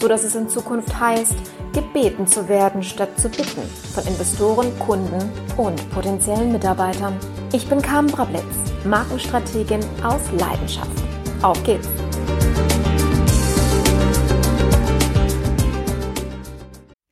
so 0.00 0.08
dass 0.08 0.24
es 0.24 0.34
in 0.34 0.48
Zukunft 0.48 0.98
heißt, 0.98 1.34
gebeten 1.72 2.26
zu 2.26 2.48
werden 2.48 2.82
statt 2.82 3.18
zu 3.18 3.28
bitten 3.28 3.62
von 3.94 4.04
Investoren, 4.06 4.78
Kunden 4.78 5.30
und 5.56 5.90
potenziellen 5.90 6.52
Mitarbeitern. 6.52 7.16
Ich 7.52 7.68
bin 7.68 7.80
Carmen 7.82 8.10
Brablitz, 8.10 8.42
Markenstrategin 8.84 9.80
aus 10.02 10.20
Leidenschaft. 10.38 10.90
Auf 11.42 11.62
geht's! 11.64 11.88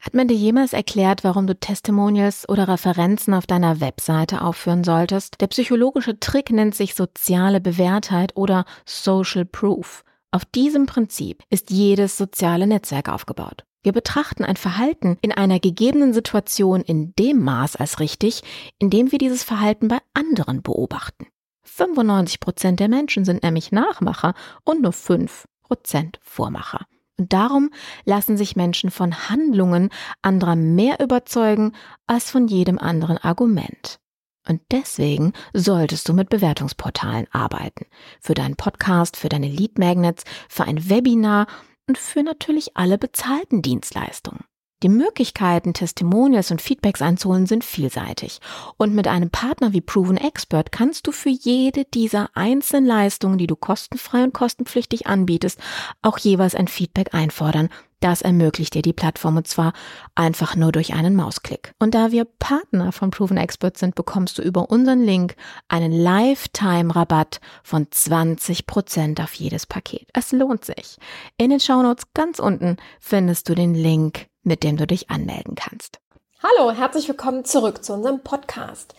Hat 0.00 0.14
man 0.14 0.28
dir 0.28 0.36
jemals 0.36 0.72
erklärt, 0.72 1.24
warum 1.24 1.48
du 1.48 1.58
Testimonials 1.58 2.48
oder 2.48 2.68
Referenzen 2.68 3.34
auf 3.34 3.48
deiner 3.48 3.80
Webseite 3.80 4.42
aufführen 4.42 4.84
solltest? 4.84 5.40
Der 5.40 5.48
psychologische 5.48 6.20
Trick 6.20 6.50
nennt 6.50 6.76
sich 6.76 6.94
soziale 6.94 7.60
Bewährtheit 7.60 8.36
oder 8.36 8.64
Social 8.86 9.44
Proof. 9.44 10.04
Auf 10.34 10.44
diesem 10.44 10.86
Prinzip 10.86 11.44
ist 11.48 11.70
jedes 11.70 12.16
soziale 12.16 12.66
Netzwerk 12.66 13.08
aufgebaut. 13.08 13.64
Wir 13.84 13.92
betrachten 13.92 14.44
ein 14.44 14.56
Verhalten 14.56 15.16
in 15.22 15.30
einer 15.30 15.60
gegebenen 15.60 16.12
Situation 16.12 16.80
in 16.80 17.14
dem 17.14 17.40
Maß 17.44 17.76
als 17.76 18.00
richtig, 18.00 18.42
in 18.80 18.90
dem 18.90 19.12
wir 19.12 19.20
dieses 19.20 19.44
Verhalten 19.44 19.86
bei 19.86 19.98
anderen 20.12 20.60
beobachten. 20.60 21.28
95 21.62 22.40
Prozent 22.40 22.80
der 22.80 22.88
Menschen 22.88 23.24
sind 23.24 23.44
nämlich 23.44 23.70
Nachmacher 23.70 24.34
und 24.64 24.82
nur 24.82 24.92
5 24.92 25.44
Prozent 25.62 26.18
Vormacher. 26.20 26.84
Und 27.16 27.32
darum 27.32 27.70
lassen 28.04 28.36
sich 28.36 28.56
Menschen 28.56 28.90
von 28.90 29.28
Handlungen 29.28 29.90
anderer 30.20 30.56
mehr 30.56 30.98
überzeugen 30.98 31.76
als 32.08 32.32
von 32.32 32.48
jedem 32.48 32.80
anderen 32.80 33.18
Argument. 33.18 34.00
Und 34.46 34.60
deswegen 34.70 35.32
solltest 35.52 36.08
du 36.08 36.12
mit 36.12 36.28
Bewertungsportalen 36.28 37.26
arbeiten. 37.30 37.86
Für 38.20 38.34
deinen 38.34 38.56
Podcast, 38.56 39.16
für 39.16 39.28
deine 39.28 39.48
Lead 39.48 39.78
Magnets, 39.78 40.24
für 40.48 40.64
ein 40.64 40.88
Webinar 40.88 41.46
und 41.86 41.98
für 41.98 42.22
natürlich 42.22 42.76
alle 42.76 42.98
bezahlten 42.98 43.62
Dienstleistungen. 43.62 44.44
Die 44.82 44.90
Möglichkeiten, 44.90 45.72
Testimonials 45.72 46.50
und 46.50 46.60
Feedbacks 46.60 47.00
einzuholen, 47.00 47.46
sind 47.46 47.64
vielseitig. 47.64 48.40
Und 48.76 48.94
mit 48.94 49.08
einem 49.08 49.30
Partner 49.30 49.72
wie 49.72 49.80
Proven 49.80 50.18
Expert 50.18 50.72
kannst 50.72 51.06
du 51.06 51.12
für 51.12 51.30
jede 51.30 51.86
dieser 51.86 52.28
einzelnen 52.34 52.84
Leistungen, 52.84 53.38
die 53.38 53.46
du 53.46 53.56
kostenfrei 53.56 54.24
und 54.24 54.34
kostenpflichtig 54.34 55.06
anbietest, 55.06 55.58
auch 56.02 56.18
jeweils 56.18 56.54
ein 56.54 56.68
Feedback 56.68 57.14
einfordern, 57.14 57.70
das 58.04 58.20
ermöglicht 58.20 58.74
dir 58.74 58.82
die 58.82 58.92
Plattform 58.92 59.38
und 59.38 59.48
zwar 59.48 59.72
einfach 60.14 60.56
nur 60.56 60.72
durch 60.72 60.92
einen 60.94 61.16
Mausklick. 61.16 61.72
Und 61.78 61.94
da 61.94 62.12
wir 62.12 62.26
Partner 62.26 62.92
von 62.92 63.10
Proven 63.10 63.38
Expert 63.38 63.78
sind, 63.78 63.94
bekommst 63.94 64.38
du 64.38 64.42
über 64.42 64.70
unseren 64.70 65.02
Link 65.02 65.36
einen 65.68 65.92
Lifetime-Rabatt 65.92 67.40
von 67.62 67.86
20% 67.86 69.22
auf 69.22 69.32
jedes 69.34 69.64
Paket. 69.64 70.06
Es 70.12 70.32
lohnt 70.32 70.66
sich. 70.66 70.98
In 71.38 71.48
den 71.48 71.60
Shownotes 71.60 72.12
ganz 72.12 72.38
unten 72.38 72.76
findest 73.00 73.48
du 73.48 73.54
den 73.54 73.74
Link, 73.74 74.26
mit 74.42 74.62
dem 74.62 74.76
du 74.76 74.86
dich 74.86 75.10
anmelden 75.10 75.54
kannst. 75.54 75.98
Hallo, 76.46 76.72
herzlich 76.72 77.08
willkommen 77.08 77.46
zurück 77.46 77.82
zu 77.82 77.94
unserem 77.94 78.20
Podcast. 78.20 78.94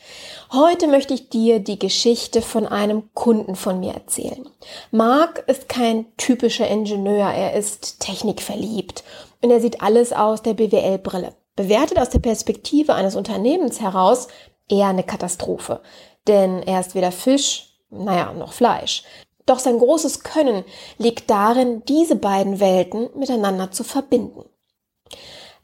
Heute 0.52 0.88
möchte 0.88 1.14
ich 1.14 1.30
dir 1.30 1.60
die 1.60 1.78
Geschichte 1.78 2.42
von 2.42 2.66
einem 2.66 3.14
Kunden 3.14 3.56
von 3.56 3.80
mir 3.80 3.94
erzählen. 3.94 4.50
Mark 4.90 5.44
ist 5.46 5.70
kein 5.70 6.08
typischer 6.18 6.68
Ingenieur, 6.68 7.30
er 7.30 7.54
ist 7.54 8.00
technikverliebt 8.00 9.04
und 9.44 9.52
er 9.52 9.62
sieht 9.62 9.84
alles 9.84 10.12
aus 10.12 10.42
der 10.42 10.56
BWL-Brille. 10.56 11.36
Bewertet 11.56 12.00
aus 12.00 12.10
der 12.10 12.18
Perspektive 12.18 12.96
eines 12.96 13.16
Unternehmens 13.16 13.80
heraus 13.80 14.28
eher 14.68 14.88
eine 14.88 15.04
Katastrophe, 15.04 15.82
denn 16.26 16.64
er 16.64 16.80
ist 16.80 16.96
weder 16.96 17.12
Fisch, 17.12 17.76
naja, 17.92 18.34
noch 18.34 18.54
Fleisch. 18.54 19.04
Doch 19.46 19.60
sein 19.60 19.78
großes 19.78 20.24
Können 20.24 20.66
liegt 20.98 21.30
darin, 21.30 21.84
diese 21.88 22.16
beiden 22.16 22.60
Welten 22.60 23.10
miteinander 23.16 23.70
zu 23.70 23.84
verbinden. 23.84 24.46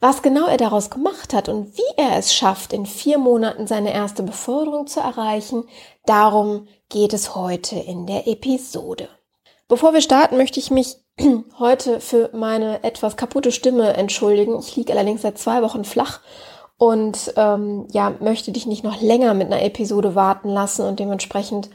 Was 0.02 0.20
genau 0.20 0.46
er 0.46 0.56
daraus 0.56 0.90
gemacht 0.90 1.32
hat 1.32 1.48
und 1.48 1.78
wie 1.78 1.96
er 1.96 2.18
es 2.18 2.34
schafft, 2.34 2.72
in 2.72 2.86
vier 2.86 3.18
Monaten 3.18 3.68
seine 3.68 3.94
erste 3.94 4.24
Beförderung 4.24 4.88
zu 4.88 4.98
erreichen, 4.98 5.62
darum 6.06 6.66
geht 6.88 7.12
es 7.12 7.36
heute 7.36 7.76
in 7.76 8.06
der 8.06 8.26
Episode. 8.26 9.08
Bevor 9.68 9.94
wir 9.94 10.00
starten, 10.00 10.38
möchte 10.38 10.58
ich 10.58 10.72
mich 10.72 10.96
heute 11.60 12.00
für 12.00 12.30
meine 12.32 12.82
etwas 12.82 13.16
kaputte 13.16 13.52
Stimme 13.52 13.92
entschuldigen. 13.92 14.58
Ich 14.58 14.74
liege 14.74 14.92
allerdings 14.92 15.22
seit 15.22 15.38
zwei 15.38 15.62
Wochen 15.62 15.84
flach 15.84 16.18
und 16.78 17.34
ähm, 17.36 17.86
ja, 17.92 18.12
möchte 18.18 18.50
dich 18.50 18.66
nicht 18.66 18.82
noch 18.82 19.00
länger 19.00 19.34
mit 19.34 19.52
einer 19.52 19.62
Episode 19.62 20.16
warten 20.16 20.48
lassen 20.48 20.84
und 20.84 20.98
dementsprechend 20.98 21.70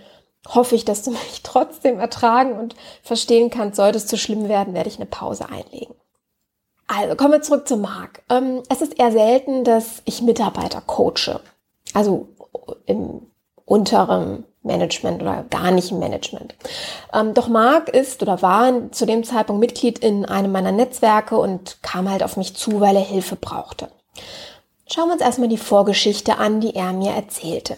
hoffe 0.49 0.75
ich, 0.75 0.83
dass 0.83 1.01
du 1.01 1.11
mich 1.11 1.43
trotzdem 1.43 1.97
ertragen 1.97 2.59
und 2.59 2.75
verstehen 3.03 3.49
kannst. 3.49 3.77
Sollte 3.77 3.99
es 3.99 4.05
zu 4.05 4.17
schlimm 4.17 4.49
werden, 4.49 4.73
werde 4.73 4.89
ich 4.89 4.97
eine 4.97 5.05
Pause 5.05 5.47
einlegen. 5.47 5.95
Also 6.87 7.15
kommen 7.15 7.33
wir 7.33 7.41
zurück 7.41 7.67
zum 7.67 7.81
Marc. 7.81 8.23
Ähm, 8.29 8.63
es 8.69 8.81
ist 8.81 8.97
eher 8.97 9.11
selten, 9.11 9.63
dass 9.63 10.01
ich 10.05 10.21
Mitarbeiter 10.21 10.81
coache. 10.81 11.41
Also 11.93 12.29
im 12.85 13.27
unteren 13.65 14.45
Management 14.63 15.21
oder 15.21 15.43
gar 15.49 15.71
nicht 15.71 15.91
im 15.91 15.99
Management. 15.99 16.55
Ähm, 17.13 17.33
doch 17.33 17.49
Marc 17.49 17.89
ist 17.89 18.21
oder 18.21 18.41
war 18.41 18.91
zu 18.91 19.05
dem 19.05 19.23
Zeitpunkt 19.23 19.59
Mitglied 19.59 19.99
in 19.99 20.25
einem 20.25 20.51
meiner 20.51 20.71
Netzwerke 20.71 21.37
und 21.37 21.81
kam 21.81 22.09
halt 22.09 22.23
auf 22.23 22.37
mich 22.37 22.55
zu, 22.55 22.79
weil 22.79 22.95
er 22.95 23.03
Hilfe 23.03 23.35
brauchte. 23.35 23.89
Schauen 24.89 25.09
wir 25.09 25.13
uns 25.13 25.21
erstmal 25.21 25.49
die 25.49 25.57
Vorgeschichte 25.57 26.37
an, 26.37 26.61
die 26.61 26.75
er 26.75 26.93
mir 26.93 27.11
erzählte. 27.11 27.77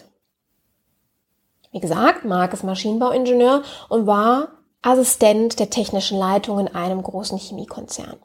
Wie 1.72 1.80
gesagt, 1.80 2.24
Marc 2.24 2.52
ist 2.52 2.64
Maschinenbauingenieur 2.64 3.62
und 3.88 4.06
war 4.06 4.48
Assistent 4.82 5.58
der 5.58 5.70
technischen 5.70 6.18
Leitung 6.18 6.58
in 6.58 6.68
einem 6.68 7.02
großen 7.02 7.38
Chemiekonzern. 7.38 8.16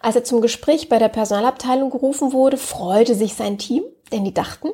Als 0.00 0.16
er 0.16 0.24
zum 0.24 0.40
Gespräch 0.40 0.88
bei 0.88 0.98
der 0.98 1.08
Personalabteilung 1.08 1.90
gerufen 1.90 2.32
wurde, 2.32 2.56
freute 2.56 3.14
sich 3.14 3.34
sein 3.34 3.58
Team, 3.58 3.84
denn 4.12 4.24
die 4.24 4.34
dachten, 4.34 4.68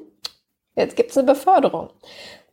jetzt 0.75 0.97
gibt's 0.97 1.17
eine 1.19 1.27
Beförderung. 1.27 1.91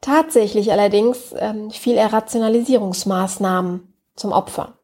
Tatsächlich 0.01 0.71
allerdings 0.71 1.33
ähm, 1.37 1.71
fiel 1.71 1.95
er 1.95 2.13
Rationalisierungsmaßnahmen 2.13 3.93
zum 4.15 4.31
Opfer. 4.31 4.77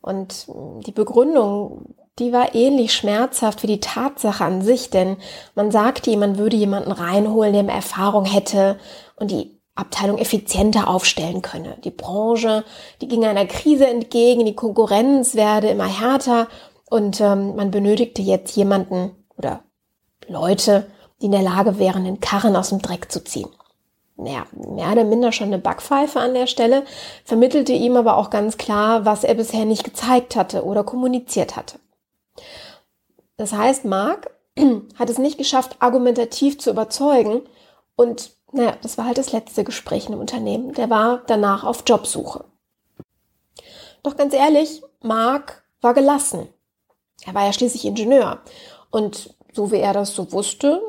Und 0.00 0.46
hm, 0.48 0.80
die 0.80 0.92
Begründung, 0.92 1.94
die 2.18 2.32
war 2.32 2.54
ähnlich 2.54 2.94
schmerzhaft 2.94 3.62
wie 3.62 3.68
die 3.68 3.80
Tatsache 3.80 4.44
an 4.44 4.62
sich, 4.62 4.90
denn 4.90 5.18
man 5.54 5.70
sagte 5.70 6.10
ihm, 6.10 6.20
man 6.20 6.38
würde 6.38 6.56
jemanden 6.56 6.92
reinholen, 6.92 7.52
der 7.52 7.62
mehr 7.62 7.74
Erfahrung 7.74 8.24
hätte 8.24 8.78
und 9.16 9.30
die 9.30 9.53
Abteilung 9.74 10.18
effizienter 10.18 10.88
aufstellen 10.88 11.42
könne. 11.42 11.76
Die 11.82 11.90
Branche, 11.90 12.64
die 13.00 13.08
ging 13.08 13.24
einer 13.24 13.46
Krise 13.46 13.86
entgegen, 13.86 14.44
die 14.44 14.54
Konkurrenz 14.54 15.34
werde 15.34 15.68
immer 15.68 15.86
härter 15.86 16.48
und 16.88 17.20
ähm, 17.20 17.56
man 17.56 17.70
benötigte 17.70 18.22
jetzt 18.22 18.54
jemanden 18.56 19.16
oder 19.36 19.64
Leute, 20.28 20.86
die 21.20 21.26
in 21.26 21.32
der 21.32 21.42
Lage 21.42 21.78
wären, 21.78 22.04
den 22.04 22.20
Karren 22.20 22.54
aus 22.54 22.68
dem 22.68 22.82
Dreck 22.82 23.10
zu 23.10 23.24
ziehen. 23.24 23.48
Naja, 24.16 24.46
mehr 24.52 24.92
oder 24.92 25.02
minder 25.04 25.32
schon 25.32 25.48
eine 25.48 25.58
Backpfeife 25.58 26.20
an 26.20 26.34
der 26.34 26.46
Stelle, 26.46 26.84
vermittelte 27.24 27.72
ihm 27.72 27.96
aber 27.96 28.16
auch 28.16 28.30
ganz 28.30 28.56
klar, 28.58 29.04
was 29.04 29.24
er 29.24 29.34
bisher 29.34 29.64
nicht 29.64 29.82
gezeigt 29.82 30.36
hatte 30.36 30.64
oder 30.64 30.84
kommuniziert 30.84 31.56
hatte. 31.56 31.80
Das 33.36 33.52
heißt, 33.52 33.84
Mark 33.84 34.30
hat 34.98 35.10
es 35.10 35.18
nicht 35.18 35.36
geschafft, 35.36 35.76
argumentativ 35.80 36.60
zu 36.60 36.70
überzeugen 36.70 37.42
und 37.96 38.30
naja, 38.54 38.76
das 38.82 38.96
war 38.96 39.06
halt 39.06 39.18
das 39.18 39.32
letzte 39.32 39.64
Gespräch 39.64 40.06
dem 40.06 40.20
Unternehmen. 40.20 40.74
Der 40.74 40.88
war 40.88 41.22
danach 41.26 41.64
auf 41.64 41.82
Jobsuche. 41.86 42.44
Doch 44.04 44.16
ganz 44.16 44.32
ehrlich, 44.32 44.80
Mark 45.02 45.64
war 45.80 45.92
gelassen. 45.92 46.46
Er 47.26 47.34
war 47.34 47.44
ja 47.44 47.52
schließlich 47.52 47.84
Ingenieur. 47.84 48.42
Und 48.90 49.34
so 49.52 49.72
wie 49.72 49.78
er 49.78 49.92
das 49.92 50.14
so 50.14 50.30
wusste, 50.30 50.80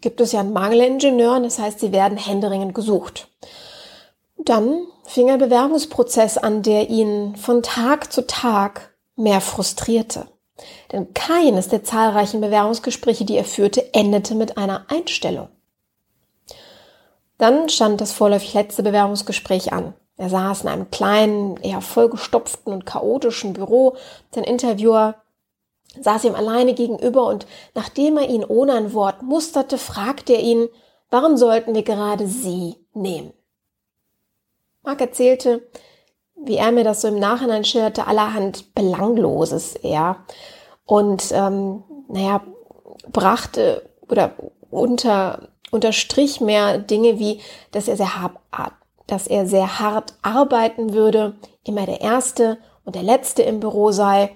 gibt 0.00 0.20
es 0.20 0.30
ja 0.30 0.40
einen 0.40 0.52
Mangel 0.52 0.82
an 0.82 0.92
Ingenieuren. 0.92 1.42
Das 1.42 1.58
heißt, 1.58 1.80
sie 1.80 1.90
werden 1.90 2.16
händeringend 2.16 2.74
gesucht. 2.74 3.28
dann 4.36 4.86
fing 5.04 5.28
ein 5.28 5.40
Bewerbungsprozess 5.40 6.38
an, 6.38 6.62
der 6.62 6.88
ihn 6.88 7.34
von 7.34 7.64
Tag 7.64 8.12
zu 8.12 8.28
Tag 8.28 8.94
mehr 9.16 9.40
frustrierte. 9.40 10.28
Denn 10.92 11.14
keines 11.14 11.66
der 11.66 11.82
zahlreichen 11.82 12.40
Bewerbungsgespräche, 12.40 13.24
die 13.24 13.36
er 13.36 13.44
führte, 13.44 13.92
endete 13.92 14.36
mit 14.36 14.56
einer 14.56 14.86
Einstellung. 14.88 15.48
Dann 17.40 17.68
stand 17.70 18.00
das 18.00 18.12
vorläufig 18.12 18.52
letzte 18.54 18.82
Bewerbungsgespräch 18.82 19.72
an. 19.72 19.94
Er 20.18 20.28
saß 20.28 20.62
in 20.62 20.68
einem 20.68 20.90
kleinen, 20.90 21.56
eher 21.56 21.80
vollgestopften 21.80 22.72
und 22.72 22.84
chaotischen 22.84 23.54
Büro. 23.54 23.96
Sein 24.30 24.44
Interviewer 24.44 25.14
saß 25.98 26.24
ihm 26.24 26.34
alleine 26.34 26.74
gegenüber 26.74 27.26
und 27.26 27.46
nachdem 27.74 28.18
er 28.18 28.28
ihn 28.28 28.44
ohne 28.44 28.74
ein 28.74 28.92
Wort 28.92 29.22
musterte, 29.22 29.78
fragte 29.78 30.34
er 30.34 30.42
ihn, 30.42 30.68
warum 31.08 31.38
sollten 31.38 31.74
wir 31.74 31.82
gerade 31.82 32.28
Sie 32.28 32.76
nehmen? 32.92 33.32
Mark 34.82 35.00
erzählte, 35.00 35.66
wie 36.36 36.56
er 36.56 36.72
mir 36.72 36.84
das 36.84 37.00
so 37.00 37.08
im 37.08 37.18
Nachhinein 37.18 37.64
schilderte, 37.64 38.06
allerhand 38.06 38.74
Belangloses 38.74 39.76
eher. 39.76 40.16
Und 40.84 41.32
ähm, 41.32 41.84
naja, 42.08 42.42
brachte 43.10 43.88
oder 44.08 44.34
unter, 44.70 45.48
unterstrich 45.70 46.40
mehr 46.40 46.78
Dinge 46.78 47.18
wie, 47.18 47.40
dass 47.72 47.88
er 47.88 47.96
sehr 47.96 48.20
hart, 48.20 48.36
dass 49.06 49.26
er 49.26 49.46
sehr 49.46 49.78
hart 49.78 50.14
arbeiten 50.22 50.92
würde, 50.92 51.34
immer 51.64 51.86
der 51.86 52.00
Erste 52.00 52.58
und 52.84 52.94
der 52.94 53.02
Letzte 53.02 53.42
im 53.42 53.60
Büro 53.60 53.92
sei. 53.92 54.30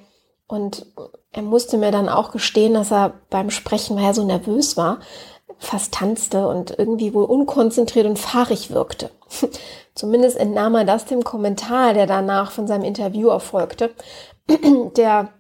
Und 0.47 0.87
er 1.33 1.43
musste 1.43 1.79
mir 1.79 1.91
dann 1.91 2.09
auch 2.09 2.31
gestehen, 2.31 2.75
dass 2.75 2.93
er 2.93 3.15
beim 3.31 3.51
Sprechen, 3.51 3.97
weil 3.97 4.05
er 4.05 4.15
so 4.15 4.25
nervös 4.25 4.77
war, 4.77 5.01
fast 5.59 5.95
tanzte 5.95 6.47
und 6.47 6.79
irgendwie 6.79 7.15
wohl 7.15 7.25
unkonzentriert 7.25 8.07
und 8.07 8.19
fahrig 8.19 8.71
wirkte. 8.71 9.11
Zumindest 9.95 10.37
entnahm 10.37 10.75
er 10.75 10.85
das 10.85 11.05
dem 11.05 11.25
Kommentar, 11.25 11.95
der 11.95 12.07
danach 12.07 12.51
von 12.51 12.67
seinem 12.67 12.85
Interview 12.85 13.29
erfolgte, 13.29 13.91
der 14.97 15.31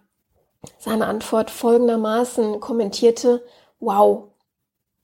seine 0.79 1.06
Antwort 1.06 1.50
folgendermaßen 1.50 2.61
kommentierte, 2.61 3.44
wow, 3.81 4.29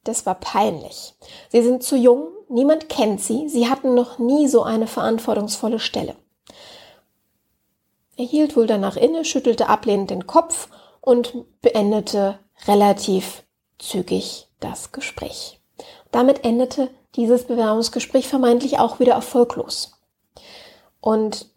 das 0.04 0.26
war 0.26 0.34
peinlich. 0.34 1.14
Sie 1.50 1.62
sind 1.62 1.82
zu 1.82 1.96
jung, 1.96 2.28
niemand 2.48 2.88
kennt 2.88 3.20
sie, 3.20 3.48
sie 3.48 3.68
hatten 3.68 3.94
noch 3.94 4.18
nie 4.18 4.48
so 4.48 4.62
eine 4.62 4.86
verantwortungsvolle 4.86 5.78
Stelle. 5.78 6.16
Er 8.16 8.24
hielt 8.26 8.56
wohl 8.56 8.66
danach 8.66 8.96
inne, 8.96 9.24
schüttelte 9.24 9.68
ablehnend 9.68 10.10
den 10.10 10.26
Kopf 10.26 10.68
und 11.00 11.34
beendete 11.62 12.38
relativ 12.66 13.44
zügig 13.78 14.48
das 14.60 14.92
Gespräch. 14.92 15.60
Damit 16.10 16.44
endete 16.44 16.90
dieses 17.16 17.44
Bewerbungsgespräch 17.44 18.28
vermeintlich 18.28 18.78
auch 18.78 19.00
wieder 19.00 19.14
erfolglos. 19.14 19.98
Und 21.00 21.50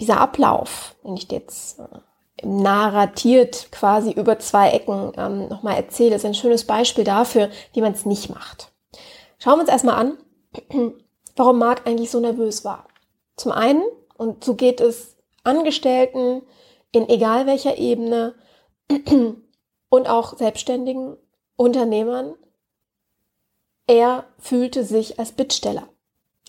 dieser 0.00 0.20
Ablauf, 0.20 0.96
den 1.04 1.16
ich 1.16 1.30
jetzt 1.30 1.78
äh, 1.78 1.84
narratiert 2.42 3.68
quasi 3.70 4.12
über 4.12 4.38
zwei 4.38 4.70
Ecken 4.70 5.12
ähm, 5.16 5.48
nochmal 5.48 5.76
erzähle, 5.76 6.16
ist 6.16 6.24
ein 6.24 6.34
schönes 6.34 6.64
Beispiel 6.64 7.04
dafür, 7.04 7.50
wie 7.72 7.80
man 7.80 7.92
es 7.92 8.06
nicht 8.06 8.30
macht. 8.30 8.72
Schauen 9.38 9.56
wir 9.56 9.60
uns 9.60 9.70
erstmal 9.70 9.96
an, 9.96 10.18
warum 11.36 11.58
Marc 11.58 11.86
eigentlich 11.86 12.10
so 12.10 12.20
nervös 12.20 12.64
war. 12.64 12.86
Zum 13.36 13.52
einen, 13.52 13.82
und 14.16 14.44
so 14.44 14.54
geht 14.54 14.80
es 14.80 15.16
Angestellten 15.44 16.42
in 16.92 17.08
egal 17.08 17.46
welcher 17.46 17.78
Ebene 17.78 18.34
und 19.88 20.08
auch 20.08 20.36
selbstständigen 20.36 21.16
Unternehmern, 21.56 22.34
er 23.86 24.26
fühlte 24.38 24.84
sich 24.84 25.18
als 25.18 25.32
Bittsteller. 25.32 25.88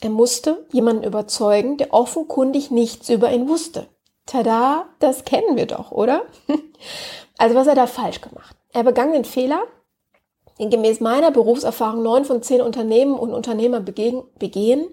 Er 0.02 0.10
musste 0.10 0.66
jemanden 0.72 1.04
überzeugen, 1.04 1.78
der 1.78 1.94
offenkundig 1.94 2.72
nichts 2.72 3.10
über 3.10 3.32
ihn 3.32 3.48
wusste. 3.48 3.88
Tada, 4.30 4.86
das 5.00 5.26
kennen 5.26 5.58
wir 5.58 5.66
doch, 5.66 5.92
oder? 5.92 6.24
Also 7.42 7.56
was 7.56 7.70
hat 7.70 7.78
er 7.78 7.88
falsch 7.88 8.20
gemacht? 8.20 8.54
Er 8.74 8.84
begann 8.84 9.14
den 9.14 9.24
Fehler, 9.24 9.64
den 10.60 10.70
gemäß 10.70 11.00
meiner 11.00 11.32
Berufserfahrung 11.32 12.04
neun 12.04 12.26
von 12.26 12.44
zehn 12.44 12.62
Unternehmen 12.62 13.18
und 13.18 13.34
Unternehmer 13.34 13.80
begehen. 13.80 14.90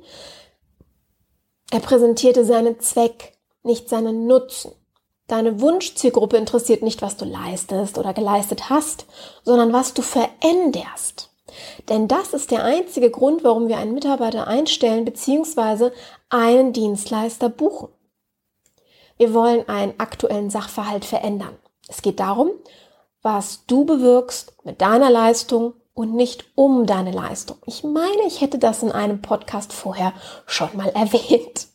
Er 1.72 1.80
präsentierte 1.80 2.44
seinen 2.44 2.78
Zweck, 2.78 3.32
nicht 3.64 3.88
seinen 3.88 4.28
Nutzen. 4.28 4.70
Deine 5.26 5.60
Wunschzielgruppe 5.60 6.36
interessiert 6.36 6.82
nicht, 6.82 7.02
was 7.02 7.16
du 7.16 7.24
leistest 7.24 7.98
oder 7.98 8.14
geleistet 8.14 8.70
hast, 8.70 9.06
sondern 9.42 9.72
was 9.72 9.92
du 9.92 10.02
veränderst. 10.02 11.30
Denn 11.88 12.06
das 12.06 12.32
ist 12.32 12.52
der 12.52 12.62
einzige 12.62 13.10
Grund, 13.10 13.42
warum 13.42 13.66
wir 13.66 13.78
einen 13.78 13.94
Mitarbeiter 13.94 14.46
einstellen 14.46 15.04
bzw. 15.04 15.90
einen 16.28 16.72
Dienstleister 16.72 17.48
buchen. 17.48 17.88
Wir 19.16 19.32
wollen 19.32 19.68
einen 19.68 19.94
aktuellen 19.98 20.50
Sachverhalt 20.50 21.04
verändern. 21.04 21.56
Es 21.88 22.02
geht 22.02 22.20
darum, 22.20 22.50
was 23.22 23.64
du 23.66 23.84
bewirkst 23.84 24.56
mit 24.64 24.80
deiner 24.80 25.10
Leistung 25.10 25.74
und 25.94 26.14
nicht 26.14 26.44
um 26.54 26.86
deine 26.86 27.10
Leistung. 27.10 27.56
Ich 27.66 27.82
meine, 27.82 28.22
ich 28.26 28.40
hätte 28.40 28.58
das 28.58 28.82
in 28.82 28.92
einem 28.92 29.22
Podcast 29.22 29.72
vorher 29.72 30.12
schon 30.46 30.76
mal 30.76 30.88
erwähnt. 30.94 31.68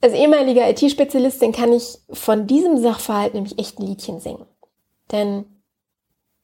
Als 0.00 0.14
ehemaliger 0.14 0.68
IT-Spezialistin 0.68 1.52
kann 1.52 1.72
ich 1.72 1.98
von 2.10 2.48
diesem 2.48 2.78
Sachverhalt 2.78 3.34
nämlich 3.34 3.58
echt 3.58 3.78
ein 3.78 3.86
Liedchen 3.86 4.18
singen. 4.18 4.46
Denn 5.12 5.44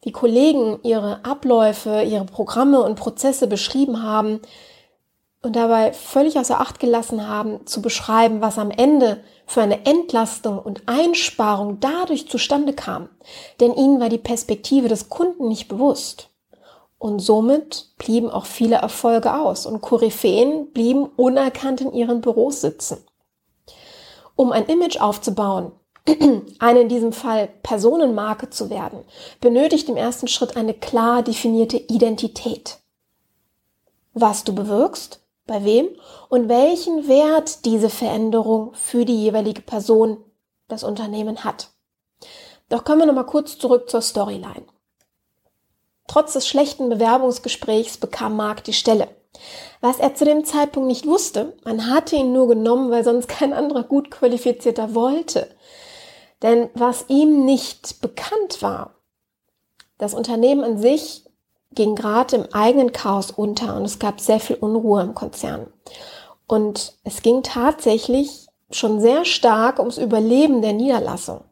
wie 0.03 0.13
Kollegen 0.13 0.79
ihre 0.85 1.25
Abläufe, 1.25 2.03
ihre 2.03 2.25
Programme 2.25 2.81
und 2.83 2.95
Prozesse 2.95 3.49
beschrieben 3.49 4.03
haben 4.05 4.41
und 5.43 5.55
dabei 5.55 5.93
völlig 5.93 6.39
außer 6.39 6.61
Acht 6.61 6.81
gelassen 6.81 7.29
haben, 7.29 7.67
zu 7.67 7.81
beschreiben, 7.81 8.41
was 8.41 8.59
am 8.59 8.71
Ende 8.71 9.23
für 9.47 9.63
eine 9.63 9.87
Entlastung 9.87 10.59
und 10.59 10.83
Einsparung 10.87 11.79
dadurch 11.81 12.29
zustande 12.29 12.73
kam. 12.73 13.09
Denn 13.61 13.75
ihnen 13.75 14.01
war 14.01 14.09
die 14.09 14.19
Perspektive 14.19 14.89
des 14.89 15.09
Kunden 15.09 15.49
nicht 15.49 15.69
bewusst. 15.69 16.31
Und 16.99 17.21
somit 17.21 17.93
blieben 17.97 18.29
auch 18.29 18.47
viele 18.47 18.77
Erfolge 18.77 19.35
aus 19.35 19.67
und 19.67 19.81
Koryphäen 19.81 20.73
blieben 20.73 21.05
unerkannt 21.05 21.81
in 21.81 21.93
ihren 21.93 22.21
Büros 22.21 22.61
sitzen. 22.61 22.99
Um 24.35 24.51
ein 24.51 24.67
Image 24.67 25.01
aufzubauen, 25.01 25.71
eine 26.59 26.81
in 26.81 26.89
diesem 26.89 27.13
Fall 27.13 27.49
Personenmarke 27.63 28.51
zu 28.51 28.71
werden, 28.71 29.05
benötigt 29.41 29.89
im 29.89 29.97
ersten 29.97 30.27
Schritt 30.27 30.57
eine 30.57 30.75
klar 30.75 31.23
definierte 31.23 31.77
Identität. 31.77 32.79
Was 34.15 34.43
du 34.43 34.53
bewirkst, 34.53 35.21
bei 35.49 35.65
wem 35.65 35.89
und 36.29 36.49
welchen 36.49 37.09
Wert 37.09 37.65
diese 37.65 37.91
Veränderung 37.91 38.73
für 38.75 39.05
die 39.05 39.21
jeweilige 39.21 39.63
Person, 39.63 40.19
das 40.69 40.85
Unternehmen 40.85 41.43
hat. 41.43 41.71
Doch 42.69 42.85
kommen 42.85 43.01
wir 43.01 43.07
nochmal 43.07 43.27
kurz 43.27 43.59
zurück 43.59 43.91
zur 43.91 44.03
Storyline. 44.03 44.67
Trotz 46.07 46.35
des 46.35 46.47
schlechten 46.47 46.89
Bewerbungsgesprächs 46.89 47.97
bekam 47.97 48.37
Mark 48.37 48.63
die 48.65 48.73
Stelle. 48.73 49.09
Was 49.81 49.99
er 49.99 50.15
zu 50.15 50.25
dem 50.25 50.45
Zeitpunkt 50.45 50.87
nicht 50.87 51.07
wusste, 51.07 51.57
man 51.65 51.91
hatte 51.91 52.17
ihn 52.17 52.33
nur 52.33 52.49
genommen, 52.49 52.91
weil 52.91 53.05
sonst 53.05 53.29
kein 53.29 53.53
anderer 53.53 53.85
gut 53.85 54.11
qualifizierter 54.11 54.95
wollte. 54.95 55.49
Denn 56.43 56.71
was 56.75 57.07
ihm 57.09 57.45
nicht 57.45 58.01
bekannt 58.01 58.63
war, 58.63 58.95
das 59.97 60.15
Unternehmen 60.15 60.65
an 60.65 60.79
sich 60.79 61.28
ging 61.73 61.95
gerade 61.95 62.37
im 62.37 62.53
eigenen 62.53 62.93
Chaos 62.93 63.31
unter 63.31 63.77
und 63.77 63.85
es 63.85 63.99
gab 63.99 64.21
sehr 64.21 64.41
viel 64.41 64.57
Unruhe 64.57 65.03
im 65.03 65.15
Konzern. 65.15 65.67
Und 66.47 66.95
es 67.05 67.23
ging 67.23 67.43
tatsächlich 67.43 68.47
schon 68.71 69.01
sehr 69.01 69.25
stark 69.25 69.79
ums 69.79 69.99
Überleben 69.99 70.63
der 70.63 70.73
Niederlassung. 70.73 71.45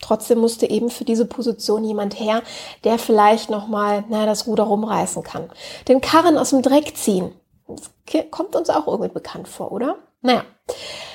Trotzdem 0.00 0.38
musste 0.38 0.68
eben 0.68 0.90
für 0.90 1.04
diese 1.04 1.24
Position 1.24 1.82
jemand 1.82 2.20
her, 2.20 2.42
der 2.84 2.98
vielleicht 2.98 3.48
nochmal 3.48 4.04
na, 4.08 4.26
das 4.26 4.46
Ruder 4.46 4.64
rumreißen 4.64 5.22
kann. 5.22 5.50
Den 5.88 6.02
Karren 6.02 6.36
aus 6.36 6.50
dem 6.50 6.60
Dreck 6.60 6.96
ziehen. 6.96 7.32
Das 7.66 7.90
kommt 8.30 8.54
uns 8.54 8.68
auch 8.68 8.86
irgendwie 8.86 9.12
bekannt 9.12 9.48
vor, 9.48 9.72
oder? 9.72 9.96
Naja, 10.20 10.44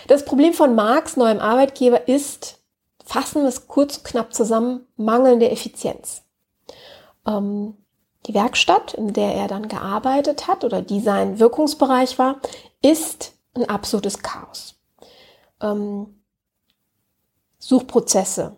das 0.08 0.26
Problem 0.26 0.54
von 0.54 0.74
Marx 0.74 1.16
neuem 1.16 1.40
Arbeitgeber 1.40 2.08
ist, 2.08 2.60
fassen 3.06 3.44
wir 3.44 3.50
es 3.50 3.68
kurz 3.68 4.04
knapp 4.04 4.34
zusammen, 4.34 4.88
mangelnde 4.98 5.50
Effizienz. 5.50 6.24
Ähm, 7.28 7.78
die 8.28 8.34
Werkstatt, 8.34 8.94
in 8.94 9.14
der 9.14 9.36
er 9.36 9.48
dann 9.48 9.68
gearbeitet 9.68 10.48
hat 10.48 10.64
oder 10.64 10.82
die 10.82 11.00
sein 11.00 11.40
Wirkungsbereich 11.40 12.20
war, 12.20 12.40
ist 12.82 13.34
ein 13.54 13.68
absolutes 13.68 14.22
Chaos. 14.22 14.76
Ähm, 15.62 16.22
Suchprozesse 17.58 18.58